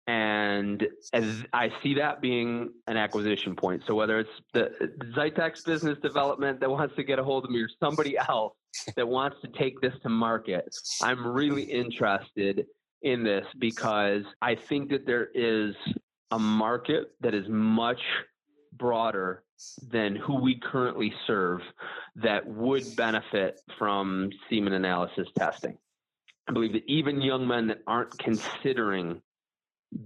And 0.07 0.87
as 1.13 1.45
I 1.53 1.71
see 1.83 1.95
that 1.95 2.21
being 2.21 2.71
an 2.87 2.97
acquisition 2.97 3.55
point. 3.55 3.83
So 3.87 3.95
whether 3.95 4.19
it's 4.19 4.31
the 4.53 4.71
Xytex 5.17 5.65
business 5.65 5.99
development 6.03 6.61
that 6.61 6.71
wants 6.71 6.97
to 6.97 7.05
get 7.05 7.19
a 7.19 7.25
hold 7.25 7.45
of 7.45 7.51
me 7.51 7.61
or 7.61 7.69
somebody 7.81 8.17
else 8.17 8.55
that 8.97 9.07
wants 9.07 9.37
to 9.43 9.49
take 9.59 9.81
this 9.81 9.95
to 10.03 10.09
market, 10.09 10.75
I'm 11.03 11.27
really 11.27 11.63
interested 11.63 12.67
in 13.03 13.23
this 13.23 13.47
because 13.59 14.25
I 14.43 14.55
think 14.55 14.91
that 14.91 15.07
there 15.07 15.29
is 15.35 15.75
a 16.31 16.39
market 16.39 17.13
that 17.21 17.35
is 17.35 17.49
much 17.49 18.01
broader 18.73 19.45
than 19.91 20.15
who 20.15 20.41
we 20.41 20.59
currently 20.59 21.13
serve 21.27 21.61
that 22.17 22.47
would 22.47 22.85
benefit 22.97 23.61
from 23.79 24.31
semen 24.49 24.73
analysis 24.73 25.29
testing. 25.37 25.77
I 26.49 26.53
believe 26.53 26.73
that 26.73 26.85
even 26.87 27.21
young 27.21 27.47
men 27.47 27.67
that 27.69 27.83
aren't 27.87 28.17
considering 28.19 29.21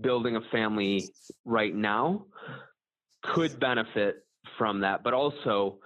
building 0.01 0.37
a 0.37 0.41
family 0.51 1.11
right 1.45 1.75
now 1.75 2.27
could 3.23 3.59
benefit 3.61 4.25
from 4.59 4.81
that, 4.81 5.03
but 5.03 5.15
also 5.15 5.79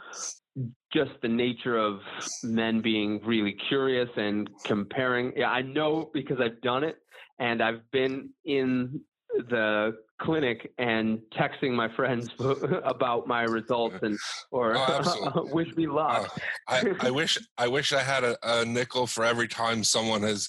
just 0.93 1.11
the 1.23 1.29
nature 1.29 1.77
of 1.77 2.01
men 2.43 2.81
being 2.81 3.21
really 3.25 3.57
curious 3.69 4.09
and 4.17 4.49
comparing. 4.65 5.33
Yeah, 5.37 5.51
I 5.51 5.63
know 5.63 6.11
because 6.15 6.39
I've 6.41 6.61
done 6.63 6.85
it 6.85 6.97
and 7.39 7.63
I've 7.63 7.89
been 7.91 8.31
in 8.45 9.01
the 9.49 9.97
clinic 10.19 10.73
and 10.79 11.19
texting 11.39 11.73
my 11.73 11.95
friends 11.95 12.31
about 12.85 13.27
my 13.27 13.43
results 13.43 13.97
and 14.03 14.19
or 14.51 14.75
oh, 14.77 15.49
wish 15.53 15.75
me 15.77 15.87
luck. 15.87 16.31
Uh, 16.69 16.93
I, 17.01 17.09
I, 17.09 17.11
wish 17.11 17.39
I 17.59 17.69
wish 17.69 17.93
I 17.93 18.01
had 18.01 18.25
a, 18.25 18.37
a 18.43 18.65
nickel 18.65 19.07
for 19.07 19.25
every 19.25 19.49
time 19.49 19.85
someone 19.85 20.23
has 20.23 20.49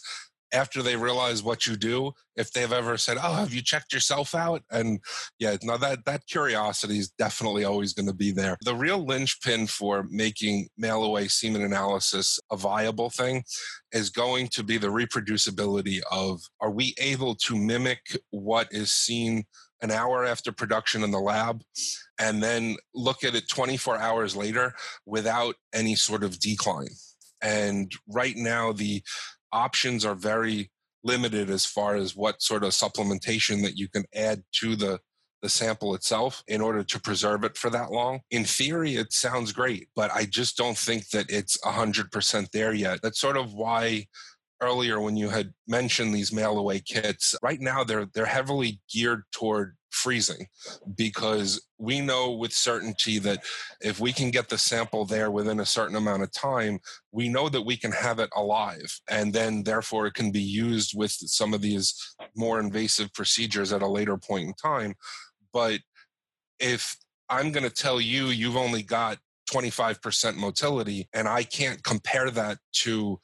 after 0.54 0.82
they 0.82 0.96
realize 0.96 1.44
what 1.44 1.66
you 1.66 1.76
do, 1.76 2.14
if 2.36 2.52
they've 2.52 2.72
ever 2.72 2.98
said, 2.98 3.18
"Oh, 3.22 3.34
have 3.34 3.54
you 3.54 3.62
checked 3.62 3.94
yourself 3.94 4.34
out?" 4.36 4.64
and 4.72 5.00
yeah, 5.40 5.58
now 5.64 5.78
that 5.78 6.06
that 6.06 6.28
curiosity 6.28 7.00
is 7.00 7.10
definitely 7.10 7.64
always 7.64 7.94
going 7.94 8.08
to 8.08 8.14
be 8.14 8.32
there. 8.32 8.58
The 8.64 8.76
real 8.76 9.06
linchpin 9.06 9.68
for 9.68 10.06
making 10.10 10.70
mail 10.78 11.04
away 11.04 11.28
semen 11.28 11.64
analysis 11.64 12.40
a 12.52 12.58
viable 12.58 13.10
thing 13.10 13.44
is 13.92 14.10
going 14.10 14.48
to 14.50 14.64
be 14.64 14.78
the 14.78 14.88
reproducibility 14.88 16.02
of: 16.12 16.42
Are 16.62 16.72
we 16.72 16.96
able 17.00 17.36
to 17.36 17.56
mimic 17.56 18.00
what 18.32 18.68
is 18.72 18.92
seen? 18.92 19.46
An 19.80 19.92
hour 19.92 20.26
after 20.26 20.52
production 20.52 21.04
in 21.04 21.12
the 21.12 21.20
lab, 21.20 21.62
and 22.20 22.42
then 22.42 22.78
look 22.96 23.24
at 23.24 23.36
it 23.36 23.48
24 23.48 24.00
hours 24.00 24.36
later 24.36 24.74
without 25.06 25.54
any 25.72 25.94
sort 25.94 26.24
of 26.24 26.40
decline. 26.40 26.88
And 27.42 27.92
right 28.08 28.36
now, 28.36 28.72
the 28.72 29.04
options 29.52 30.06
are 30.06 30.16
very 30.16 30.72
limited 31.04 31.50
as 31.50 31.66
far 31.66 31.96
as 31.96 32.16
what 32.16 32.42
sort 32.42 32.64
of 32.64 32.72
supplementation 32.72 33.64
that 33.64 33.78
you 33.78 33.88
can 33.88 34.06
add 34.14 34.44
to 34.52 34.76
the 34.76 35.00
the 35.44 35.50
sample 35.50 35.94
itself 35.94 36.44
in 36.48 36.62
order 36.62 36.84
to 36.84 37.00
preserve 37.00 37.44
it 37.44 37.58
for 37.58 37.70
that 37.70 37.92
long. 37.92 38.22
In 38.32 38.44
theory, 38.44 38.96
it 38.96 39.14
sounds 39.14 39.52
great, 39.52 39.88
but 39.96 40.12
I 40.12 40.26
just 40.26 40.58
don't 40.58 40.78
think 40.78 41.10
that 41.12 41.30
it's 41.30 41.58
100% 41.62 42.50
there 42.52 42.74
yet. 42.74 43.02
That's 43.04 43.20
sort 43.20 43.38
of 43.38 43.54
why 43.54 44.08
earlier 44.62 45.00
when 45.00 45.16
you 45.16 45.30
had 45.30 45.54
mentioned 45.68 46.14
these 46.14 46.34
mail 46.34 46.58
away 46.58 46.80
kits, 46.80 47.36
right 47.44 47.60
now 47.60 47.84
they're 47.84 48.08
they're 48.14 48.26
heavily 48.26 48.82
geared 48.92 49.24
toward 49.32 49.77
freezing 49.90 50.48
because 50.96 51.62
we 51.78 52.00
know 52.00 52.32
with 52.32 52.54
certainty 52.54 53.20
that 53.20 53.44
if 53.82 54.00
we 54.00 54.12
can 54.12 54.32
get 54.32 54.50
the 54.50 54.58
sample 54.58 55.06
there 55.06 55.32
within 55.32 55.60
a 55.60 55.66
certain 55.66 55.96
amount 55.96 56.24
of 56.24 56.32
time, 56.32 56.80
we 57.12 57.30
know 57.30 57.50
that 57.50 57.62
we 57.62 57.78
can 57.78 57.92
have 57.92 58.20
it 58.20 58.30
alive. 58.36 59.00
And 59.10 59.34
then, 59.34 59.64
therefore, 59.64 60.08
it 60.08 60.14
can 60.14 60.32
be 60.32 60.42
used 60.42 60.94
with 60.96 61.12
some 61.12 61.54
of 61.54 61.62
these 61.62 61.94
more 62.36 62.60
invasive 62.60 63.14
procedures 63.14 63.74
at 63.74 63.82
a 63.82 63.88
later 63.88 64.18
point 64.18 64.48
in 64.48 64.54
time. 64.54 64.96
But 65.54 65.80
if 66.60 66.96
I'm 67.30 67.52
going 67.52 67.64
to 67.68 67.74
tell 67.74 68.00
you, 68.00 68.28
you've 68.28 68.58
only 68.58 68.84
got 68.84 69.18
25% 69.50 70.36
motility, 70.36 71.08
and 71.14 71.28
I 71.28 71.44
can't 71.44 71.84
compare 71.84 72.30
that 72.32 72.58
to 72.84 73.20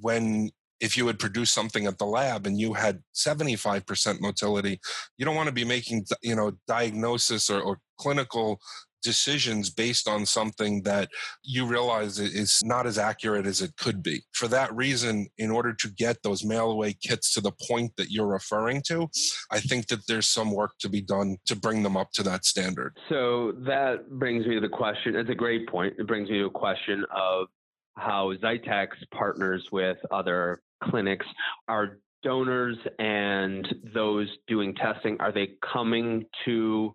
when 0.00 0.50
if 0.82 0.96
you 0.96 1.06
had 1.06 1.18
produced 1.18 1.54
something 1.54 1.86
at 1.86 1.96
the 1.96 2.04
lab 2.04 2.46
and 2.46 2.58
you 2.60 2.74
had 2.74 3.00
75% 3.14 4.20
motility, 4.20 4.80
you 5.16 5.24
don't 5.24 5.36
want 5.36 5.46
to 5.46 5.54
be 5.54 5.64
making, 5.64 6.04
you 6.22 6.34
know, 6.34 6.52
diagnosis 6.66 7.48
or, 7.48 7.62
or 7.62 7.78
clinical 7.98 8.60
decisions 9.02 9.70
based 9.70 10.08
on 10.08 10.24
something 10.24 10.82
that 10.82 11.08
you 11.42 11.66
realize 11.66 12.18
is 12.18 12.60
not 12.64 12.86
as 12.86 12.98
accurate 12.98 13.46
as 13.46 13.60
it 13.60 13.76
could 13.76 14.02
be. 14.02 14.22
For 14.32 14.48
that 14.48 14.74
reason, 14.74 15.26
in 15.38 15.50
order 15.50 15.72
to 15.74 15.88
get 15.90 16.22
those 16.22 16.44
mail 16.44 16.70
away 16.70 16.94
kits 16.94 17.32
to 17.34 17.40
the 17.40 17.52
point 17.68 17.92
that 17.96 18.10
you're 18.10 18.26
referring 18.26 18.82
to, 18.86 19.08
I 19.50 19.60
think 19.60 19.88
that 19.88 20.06
there's 20.06 20.28
some 20.28 20.52
work 20.52 20.72
to 20.80 20.88
be 20.88 21.00
done 21.00 21.36
to 21.46 21.56
bring 21.56 21.82
them 21.82 21.96
up 21.96 22.12
to 22.12 22.22
that 22.24 22.44
standard. 22.44 22.96
So 23.08 23.52
that 23.66 24.08
brings 24.10 24.46
me 24.46 24.54
to 24.54 24.60
the 24.60 24.68
question. 24.68 25.16
It's 25.16 25.30
a 25.30 25.34
great 25.34 25.68
point. 25.68 25.94
It 25.98 26.06
brings 26.06 26.30
me 26.30 26.38
to 26.38 26.46
a 26.46 26.50
question 26.50 27.04
of 27.14 27.48
how 27.96 28.32
Xytex 28.42 28.88
partners 29.12 29.68
with 29.70 29.98
other 30.10 30.62
clinics 30.82 31.26
are 31.68 31.98
donors 32.22 32.76
and 32.98 33.66
those 33.94 34.28
doing 34.46 34.74
testing 34.74 35.16
are 35.20 35.32
they 35.32 35.50
coming 35.72 36.24
to 36.44 36.92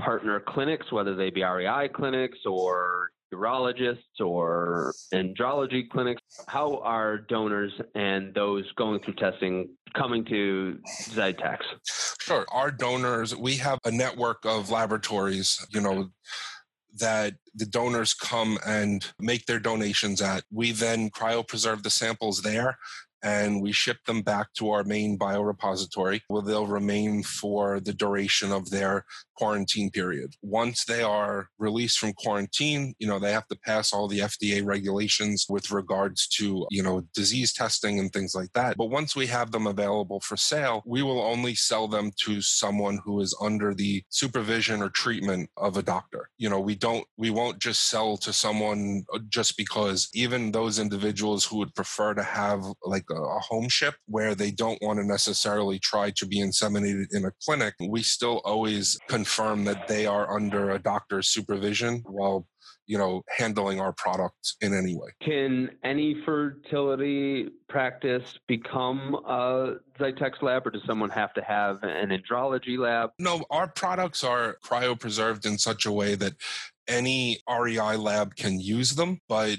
partner 0.00 0.40
clinics 0.40 0.90
whether 0.90 1.14
they 1.14 1.30
be 1.30 1.42
rei 1.42 1.88
clinics 1.88 2.38
or 2.46 3.10
urologists 3.32 4.20
or 4.20 4.92
andrology 5.14 5.88
clinics? 5.88 6.20
How 6.48 6.78
are 6.78 7.18
donors 7.18 7.72
and 7.94 8.34
those 8.34 8.64
going 8.76 9.00
through 9.00 9.14
testing 9.14 9.68
coming 9.94 10.24
to 10.24 10.78
Xytex 11.10 11.58
sure. 12.20 12.46
Our 12.50 12.70
donors 12.70 13.36
we 13.36 13.56
have 13.56 13.78
a 13.84 13.90
network 13.90 14.44
of 14.44 14.70
laboratories 14.70 15.64
you 15.70 15.80
know 15.80 16.10
that 16.98 17.34
the 17.54 17.66
donors 17.66 18.14
come 18.14 18.58
and 18.66 19.06
make 19.20 19.46
their 19.46 19.60
donations 19.60 20.20
at. 20.20 20.42
We 20.52 20.72
then 20.72 21.10
cryopreserve 21.10 21.82
the 21.82 21.90
samples 21.90 22.42
there 22.42 22.78
and 23.22 23.60
we 23.60 23.72
ship 23.72 23.98
them 24.06 24.22
back 24.22 24.52
to 24.54 24.70
our 24.70 24.84
main 24.84 25.18
biorepository 25.18 26.20
where 26.28 26.42
they'll 26.42 26.66
remain 26.66 27.22
for 27.22 27.80
the 27.80 27.92
duration 27.92 28.52
of 28.52 28.70
their 28.70 29.04
quarantine 29.40 29.90
period. 29.90 30.34
Once 30.42 30.84
they 30.84 31.02
are 31.02 31.48
released 31.58 31.98
from 31.98 32.12
quarantine, 32.12 32.94
you 32.98 33.06
know, 33.06 33.18
they 33.18 33.32
have 33.32 33.48
to 33.48 33.58
pass 33.64 33.90
all 33.90 34.06
the 34.06 34.18
FDA 34.18 34.62
regulations 34.64 35.46
with 35.48 35.70
regards 35.70 36.28
to, 36.36 36.66
you 36.70 36.82
know, 36.82 37.00
disease 37.14 37.54
testing 37.54 37.98
and 37.98 38.12
things 38.12 38.34
like 38.34 38.52
that. 38.52 38.76
But 38.76 38.90
once 38.90 39.16
we 39.16 39.26
have 39.28 39.50
them 39.50 39.66
available 39.66 40.20
for 40.20 40.36
sale, 40.36 40.82
we 40.84 41.02
will 41.02 41.22
only 41.22 41.54
sell 41.54 41.88
them 41.88 42.10
to 42.24 42.42
someone 42.42 42.98
who 43.02 43.20
is 43.20 43.34
under 43.40 43.72
the 43.72 44.02
supervision 44.10 44.82
or 44.82 44.90
treatment 44.90 45.48
of 45.56 45.78
a 45.78 45.82
doctor. 45.82 46.28
You 46.36 46.50
know, 46.50 46.60
we 46.60 46.74
don't, 46.74 47.06
we 47.16 47.30
won't 47.30 47.58
just 47.58 47.88
sell 47.88 48.18
to 48.18 48.34
someone 48.34 49.04
uh, 49.14 49.20
just 49.30 49.56
because 49.56 50.10
even 50.12 50.52
those 50.52 50.78
individuals 50.78 51.46
who 51.46 51.56
would 51.58 51.74
prefer 51.74 52.12
to 52.12 52.22
have 52.22 52.62
like 52.84 53.06
a, 53.10 53.14
a 53.14 53.38
home 53.38 53.70
ship 53.70 53.94
where 54.06 54.34
they 54.34 54.50
don't 54.50 54.82
want 54.82 54.98
to 54.98 55.06
necessarily 55.06 55.78
try 55.78 56.12
to 56.16 56.26
be 56.26 56.40
inseminated 56.40 57.06
in 57.12 57.24
a 57.24 57.32
clinic, 57.42 57.72
we 57.88 58.02
still 58.02 58.42
always 58.44 58.98
confirm 59.08 59.29
that 59.64 59.88
they 59.88 60.06
are 60.06 60.34
under 60.34 60.70
a 60.70 60.78
doctor's 60.78 61.28
supervision 61.28 62.02
while 62.06 62.46
you 62.86 62.98
know 62.98 63.22
handling 63.28 63.80
our 63.80 63.92
product 63.92 64.54
in 64.60 64.74
any 64.74 64.94
way. 64.96 65.08
Can 65.22 65.70
any 65.84 66.20
fertility 66.24 67.48
practice 67.68 68.38
become 68.48 69.14
a 69.26 69.74
Xytex 69.98 70.42
lab 70.42 70.66
or 70.66 70.70
does 70.70 70.82
someone 70.86 71.10
have 71.10 71.32
to 71.34 71.42
have 71.42 71.82
an 71.82 72.10
andrology 72.10 72.78
lab? 72.78 73.10
No 73.18 73.44
our 73.50 73.68
products 73.68 74.24
are 74.24 74.56
cryopreserved 74.64 75.46
in 75.46 75.58
such 75.58 75.86
a 75.86 75.92
way 75.92 76.14
that 76.16 76.32
any 76.88 77.38
rei 77.48 77.96
lab 77.96 78.34
can 78.34 78.58
use 78.58 78.96
them 78.96 79.20
but 79.28 79.58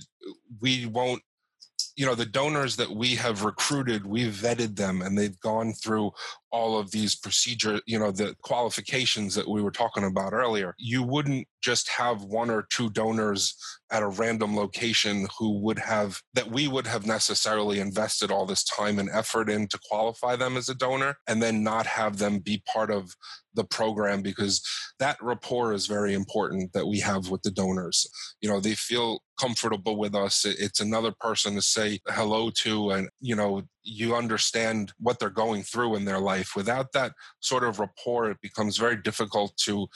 we 0.60 0.86
won't 0.86 1.22
you 1.96 2.06
know 2.06 2.16
the 2.16 2.26
donors 2.26 2.76
that 2.76 2.92
we 2.92 3.16
have 3.16 3.44
recruited 3.44 4.06
we've 4.06 4.34
vetted 4.34 4.76
them 4.76 5.02
and 5.02 5.18
they've 5.18 5.40
gone 5.40 5.74
through 5.74 6.12
all 6.52 6.78
of 6.78 6.92
these 6.92 7.16
procedure 7.16 7.80
you 7.86 7.98
know 7.98 8.12
the 8.12 8.36
qualifications 8.42 9.36
that 9.36 9.48
we 9.48 9.62
were 9.62 9.72
talking 9.72 10.04
about 10.04 10.34
earlier 10.34 10.76
you 10.78 11.04
wouldn't 11.04 11.48
just 11.62 11.90
have 11.90 12.24
one 12.24 12.50
or 12.50 12.66
two 12.70 12.90
donors 12.90 13.56
at 13.92 14.04
a 14.04 14.08
random 14.08 14.56
location 14.56 15.28
who 15.38 15.60
would 15.60 15.80
have 15.80 16.22
that 16.34 16.50
we 16.50 16.68
would 16.68 16.88
have 16.88 17.06
necessarily 17.06 17.80
invested 17.80 18.32
all 18.32 18.46
this 18.46 18.64
time 18.64 19.00
and 19.00 19.10
effort 19.12 19.50
in 19.50 19.68
to 19.68 19.80
qualify 19.90 20.36
them 20.36 20.58
as 20.58 20.70
a 20.70 20.76
donor 20.76 21.16
and 21.28 21.42
then 21.42 21.64
not 21.64 21.86
have 21.86 22.18
them 22.18 22.40
be 22.40 22.62
part 22.72 22.90
of 22.90 23.16
the 23.54 23.64
program 23.64 24.22
because 24.22 24.62
that 25.00 25.18
rapport 25.22 25.74
is 25.74 25.88
very 25.88 26.14
important 26.14 26.72
that 26.74 26.88
we 26.88 27.00
have 27.00 27.30
with 27.30 27.42
the 27.42 27.52
donors. 27.52 28.10
You 28.42 28.50
know 28.50 28.60
they 28.60 28.76
feel 28.76 29.22
comfortable 29.40 29.98
with 29.98 30.16
us. 30.16 30.46
It's 30.46 30.80
another 30.80 31.12
person 31.20 31.56
to 31.56 31.62
say 31.62 32.00
hello 32.08 32.52
to 32.62 32.92
and 32.92 33.10
you 33.22 33.36
know 33.36 33.62
you 33.84 34.16
understand 34.16 34.92
what 35.00 35.20
they're 35.20 35.30
going 35.30 35.64
through 35.64 35.96
in 35.96 36.06
their 36.06 36.20
life 36.20 36.56
without 36.56 36.92
that 36.92 37.14
sort 37.40 37.64
of 37.64 37.80
rapport 37.80 38.30
it 38.30 38.42
becomes 38.42 38.78
very 38.78 38.96
difficult 38.96 39.56
to 39.58 39.88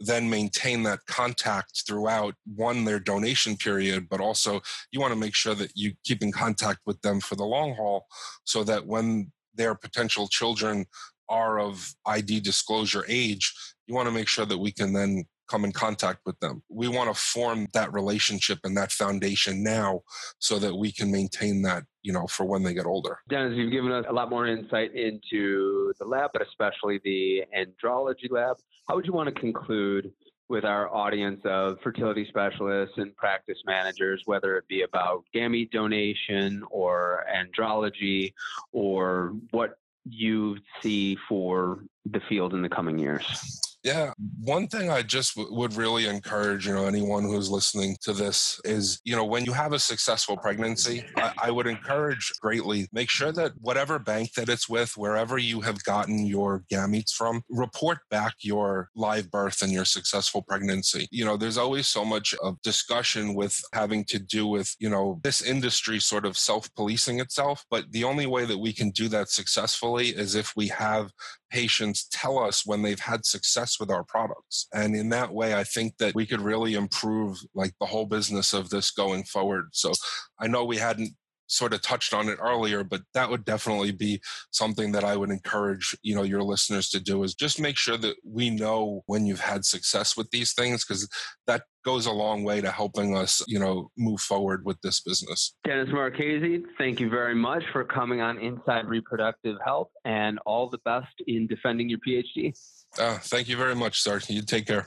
then 0.00 0.28
maintain 0.28 0.82
that 0.82 0.98
contact 1.06 1.84
throughout 1.86 2.34
one 2.44 2.84
their 2.84 2.98
donation 2.98 3.56
period 3.56 4.08
but 4.10 4.20
also 4.20 4.60
you 4.90 5.00
want 5.00 5.12
to 5.12 5.18
make 5.18 5.34
sure 5.34 5.54
that 5.54 5.70
you 5.74 5.92
keep 6.04 6.22
in 6.22 6.32
contact 6.32 6.80
with 6.84 7.00
them 7.02 7.20
for 7.20 7.36
the 7.36 7.44
long 7.44 7.74
haul 7.74 8.04
so 8.44 8.64
that 8.64 8.86
when 8.86 9.30
their 9.54 9.74
potential 9.74 10.26
children 10.26 10.84
are 11.28 11.58
of 11.58 11.94
ID 12.06 12.40
disclosure 12.40 13.04
age, 13.08 13.52
you 13.86 13.94
want 13.94 14.08
to 14.08 14.14
make 14.14 14.28
sure 14.28 14.46
that 14.46 14.58
we 14.58 14.72
can 14.72 14.92
then 14.92 15.24
come 15.48 15.64
in 15.64 15.72
contact 15.72 16.20
with 16.24 16.38
them. 16.40 16.62
We 16.68 16.88
want 16.88 17.14
to 17.14 17.20
form 17.20 17.66
that 17.72 17.92
relationship 17.92 18.60
and 18.64 18.76
that 18.76 18.92
foundation 18.92 19.62
now 19.62 20.02
so 20.38 20.58
that 20.58 20.74
we 20.74 20.92
can 20.92 21.10
maintain 21.10 21.62
that, 21.62 21.84
you 22.02 22.12
know, 22.12 22.26
for 22.26 22.44
when 22.44 22.62
they 22.62 22.74
get 22.74 22.86
older. 22.86 23.18
Dennis, 23.28 23.54
you've 23.56 23.72
given 23.72 23.92
us 23.92 24.04
a 24.08 24.12
lot 24.12 24.30
more 24.30 24.46
insight 24.46 24.94
into 24.94 25.92
the 25.98 26.04
lab, 26.04 26.30
but 26.32 26.42
especially 26.42 27.00
the 27.04 27.44
andrology 27.56 28.30
lab. 28.30 28.56
How 28.88 28.96
would 28.96 29.06
you 29.06 29.12
want 29.12 29.34
to 29.34 29.40
conclude 29.40 30.12
with 30.48 30.64
our 30.64 30.94
audience 30.94 31.40
of 31.44 31.78
fertility 31.82 32.26
specialists 32.28 32.98
and 32.98 33.16
practice 33.16 33.58
managers, 33.66 34.22
whether 34.26 34.56
it 34.56 34.68
be 34.68 34.82
about 34.82 35.24
gamete 35.34 35.70
donation 35.70 36.62
or 36.70 37.24
andrology 37.34 38.32
or 38.72 39.34
what 39.50 39.76
you 40.04 40.58
see 40.82 41.16
for 41.28 41.84
the 42.04 42.20
field 42.28 42.52
in 42.52 42.60
the 42.60 42.68
coming 42.68 42.98
years? 42.98 43.73
Yeah, 43.84 44.14
one 44.40 44.66
thing 44.66 44.88
I 44.90 45.02
just 45.02 45.36
w- 45.36 45.54
would 45.54 45.74
really 45.74 46.06
encourage, 46.08 46.66
you 46.66 46.72
know, 46.72 46.86
anyone 46.86 47.24
who's 47.24 47.50
listening 47.50 47.98
to 48.00 48.14
this 48.14 48.58
is, 48.64 48.98
you 49.04 49.14
know, 49.14 49.26
when 49.26 49.44
you 49.44 49.52
have 49.52 49.74
a 49.74 49.78
successful 49.78 50.38
pregnancy, 50.38 51.04
I, 51.18 51.32
I 51.44 51.50
would 51.50 51.66
encourage 51.66 52.32
greatly 52.40 52.88
make 52.94 53.10
sure 53.10 53.30
that 53.32 53.52
whatever 53.60 53.98
bank 53.98 54.32
that 54.34 54.48
it's 54.48 54.70
with, 54.70 54.96
wherever 54.96 55.36
you 55.36 55.60
have 55.60 55.84
gotten 55.84 56.24
your 56.24 56.64
gametes 56.72 57.12
from, 57.12 57.42
report 57.50 57.98
back 58.10 58.32
your 58.40 58.88
live 58.96 59.30
birth 59.30 59.60
and 59.60 59.70
your 59.70 59.84
successful 59.84 60.40
pregnancy. 60.40 61.06
You 61.10 61.26
know, 61.26 61.36
there's 61.36 61.58
always 61.58 61.86
so 61.86 62.06
much 62.06 62.34
of 62.42 62.60
discussion 62.62 63.34
with 63.34 63.60
having 63.74 64.04
to 64.04 64.18
do 64.18 64.46
with, 64.46 64.74
you 64.78 64.88
know, 64.88 65.20
this 65.22 65.42
industry 65.42 66.00
sort 66.00 66.24
of 66.24 66.38
self-policing 66.38 67.20
itself, 67.20 67.66
but 67.70 67.92
the 67.92 68.04
only 68.04 68.24
way 68.24 68.46
that 68.46 68.58
we 68.58 68.72
can 68.72 68.92
do 68.92 69.08
that 69.08 69.28
successfully 69.28 70.08
is 70.08 70.34
if 70.34 70.54
we 70.56 70.68
have 70.68 71.10
patients 71.50 72.08
tell 72.10 72.38
us 72.38 72.66
when 72.66 72.82
they've 72.82 72.98
had 72.98 73.24
success 73.74 73.80
with 73.80 73.94
our 73.94 74.04
products. 74.04 74.66
And 74.72 74.94
in 74.94 75.10
that 75.10 75.32
way, 75.32 75.54
I 75.54 75.64
think 75.64 75.98
that 75.98 76.14
we 76.14 76.26
could 76.26 76.40
really 76.40 76.74
improve 76.74 77.38
like 77.54 77.72
the 77.80 77.86
whole 77.86 78.06
business 78.06 78.52
of 78.52 78.70
this 78.70 78.90
going 78.90 79.24
forward. 79.24 79.68
So 79.72 79.92
I 80.38 80.46
know 80.46 80.64
we 80.64 80.78
hadn't 80.78 81.10
sort 81.54 81.72
of 81.72 81.82
touched 81.82 82.12
on 82.12 82.28
it 82.28 82.38
earlier 82.40 82.84
but 82.84 83.02
that 83.14 83.30
would 83.30 83.44
definitely 83.44 83.92
be 83.92 84.20
something 84.50 84.92
that 84.92 85.04
i 85.04 85.16
would 85.16 85.30
encourage 85.30 85.96
you 86.02 86.14
know 86.14 86.22
your 86.22 86.42
listeners 86.42 86.88
to 86.88 87.00
do 87.00 87.22
is 87.22 87.34
just 87.34 87.60
make 87.60 87.76
sure 87.76 87.96
that 87.96 88.16
we 88.24 88.50
know 88.50 89.02
when 89.06 89.26
you've 89.26 89.40
had 89.40 89.64
success 89.64 90.16
with 90.16 90.30
these 90.30 90.52
things 90.52 90.84
because 90.84 91.08
that 91.46 91.62
goes 91.84 92.06
a 92.06 92.12
long 92.12 92.44
way 92.44 92.60
to 92.60 92.70
helping 92.70 93.16
us 93.16 93.42
you 93.46 93.58
know 93.58 93.90
move 93.96 94.20
forward 94.20 94.64
with 94.64 94.80
this 94.82 95.00
business. 95.00 95.54
Dennis 95.64 95.88
marchese 95.92 96.64
thank 96.78 97.00
you 97.00 97.08
very 97.08 97.34
much 97.34 97.62
for 97.72 97.84
coming 97.84 98.20
on 98.20 98.38
inside 98.38 98.86
reproductive 98.86 99.56
health 99.64 99.90
and 100.04 100.38
all 100.46 100.68
the 100.68 100.78
best 100.84 101.14
in 101.26 101.46
defending 101.46 101.88
your 101.88 101.98
phd 102.06 102.54
uh, 102.98 103.18
thank 103.18 103.48
you 103.48 103.56
very 103.56 103.74
much 103.74 104.00
sir. 104.00 104.20
You 104.28 104.42
take 104.42 104.66
care 104.66 104.86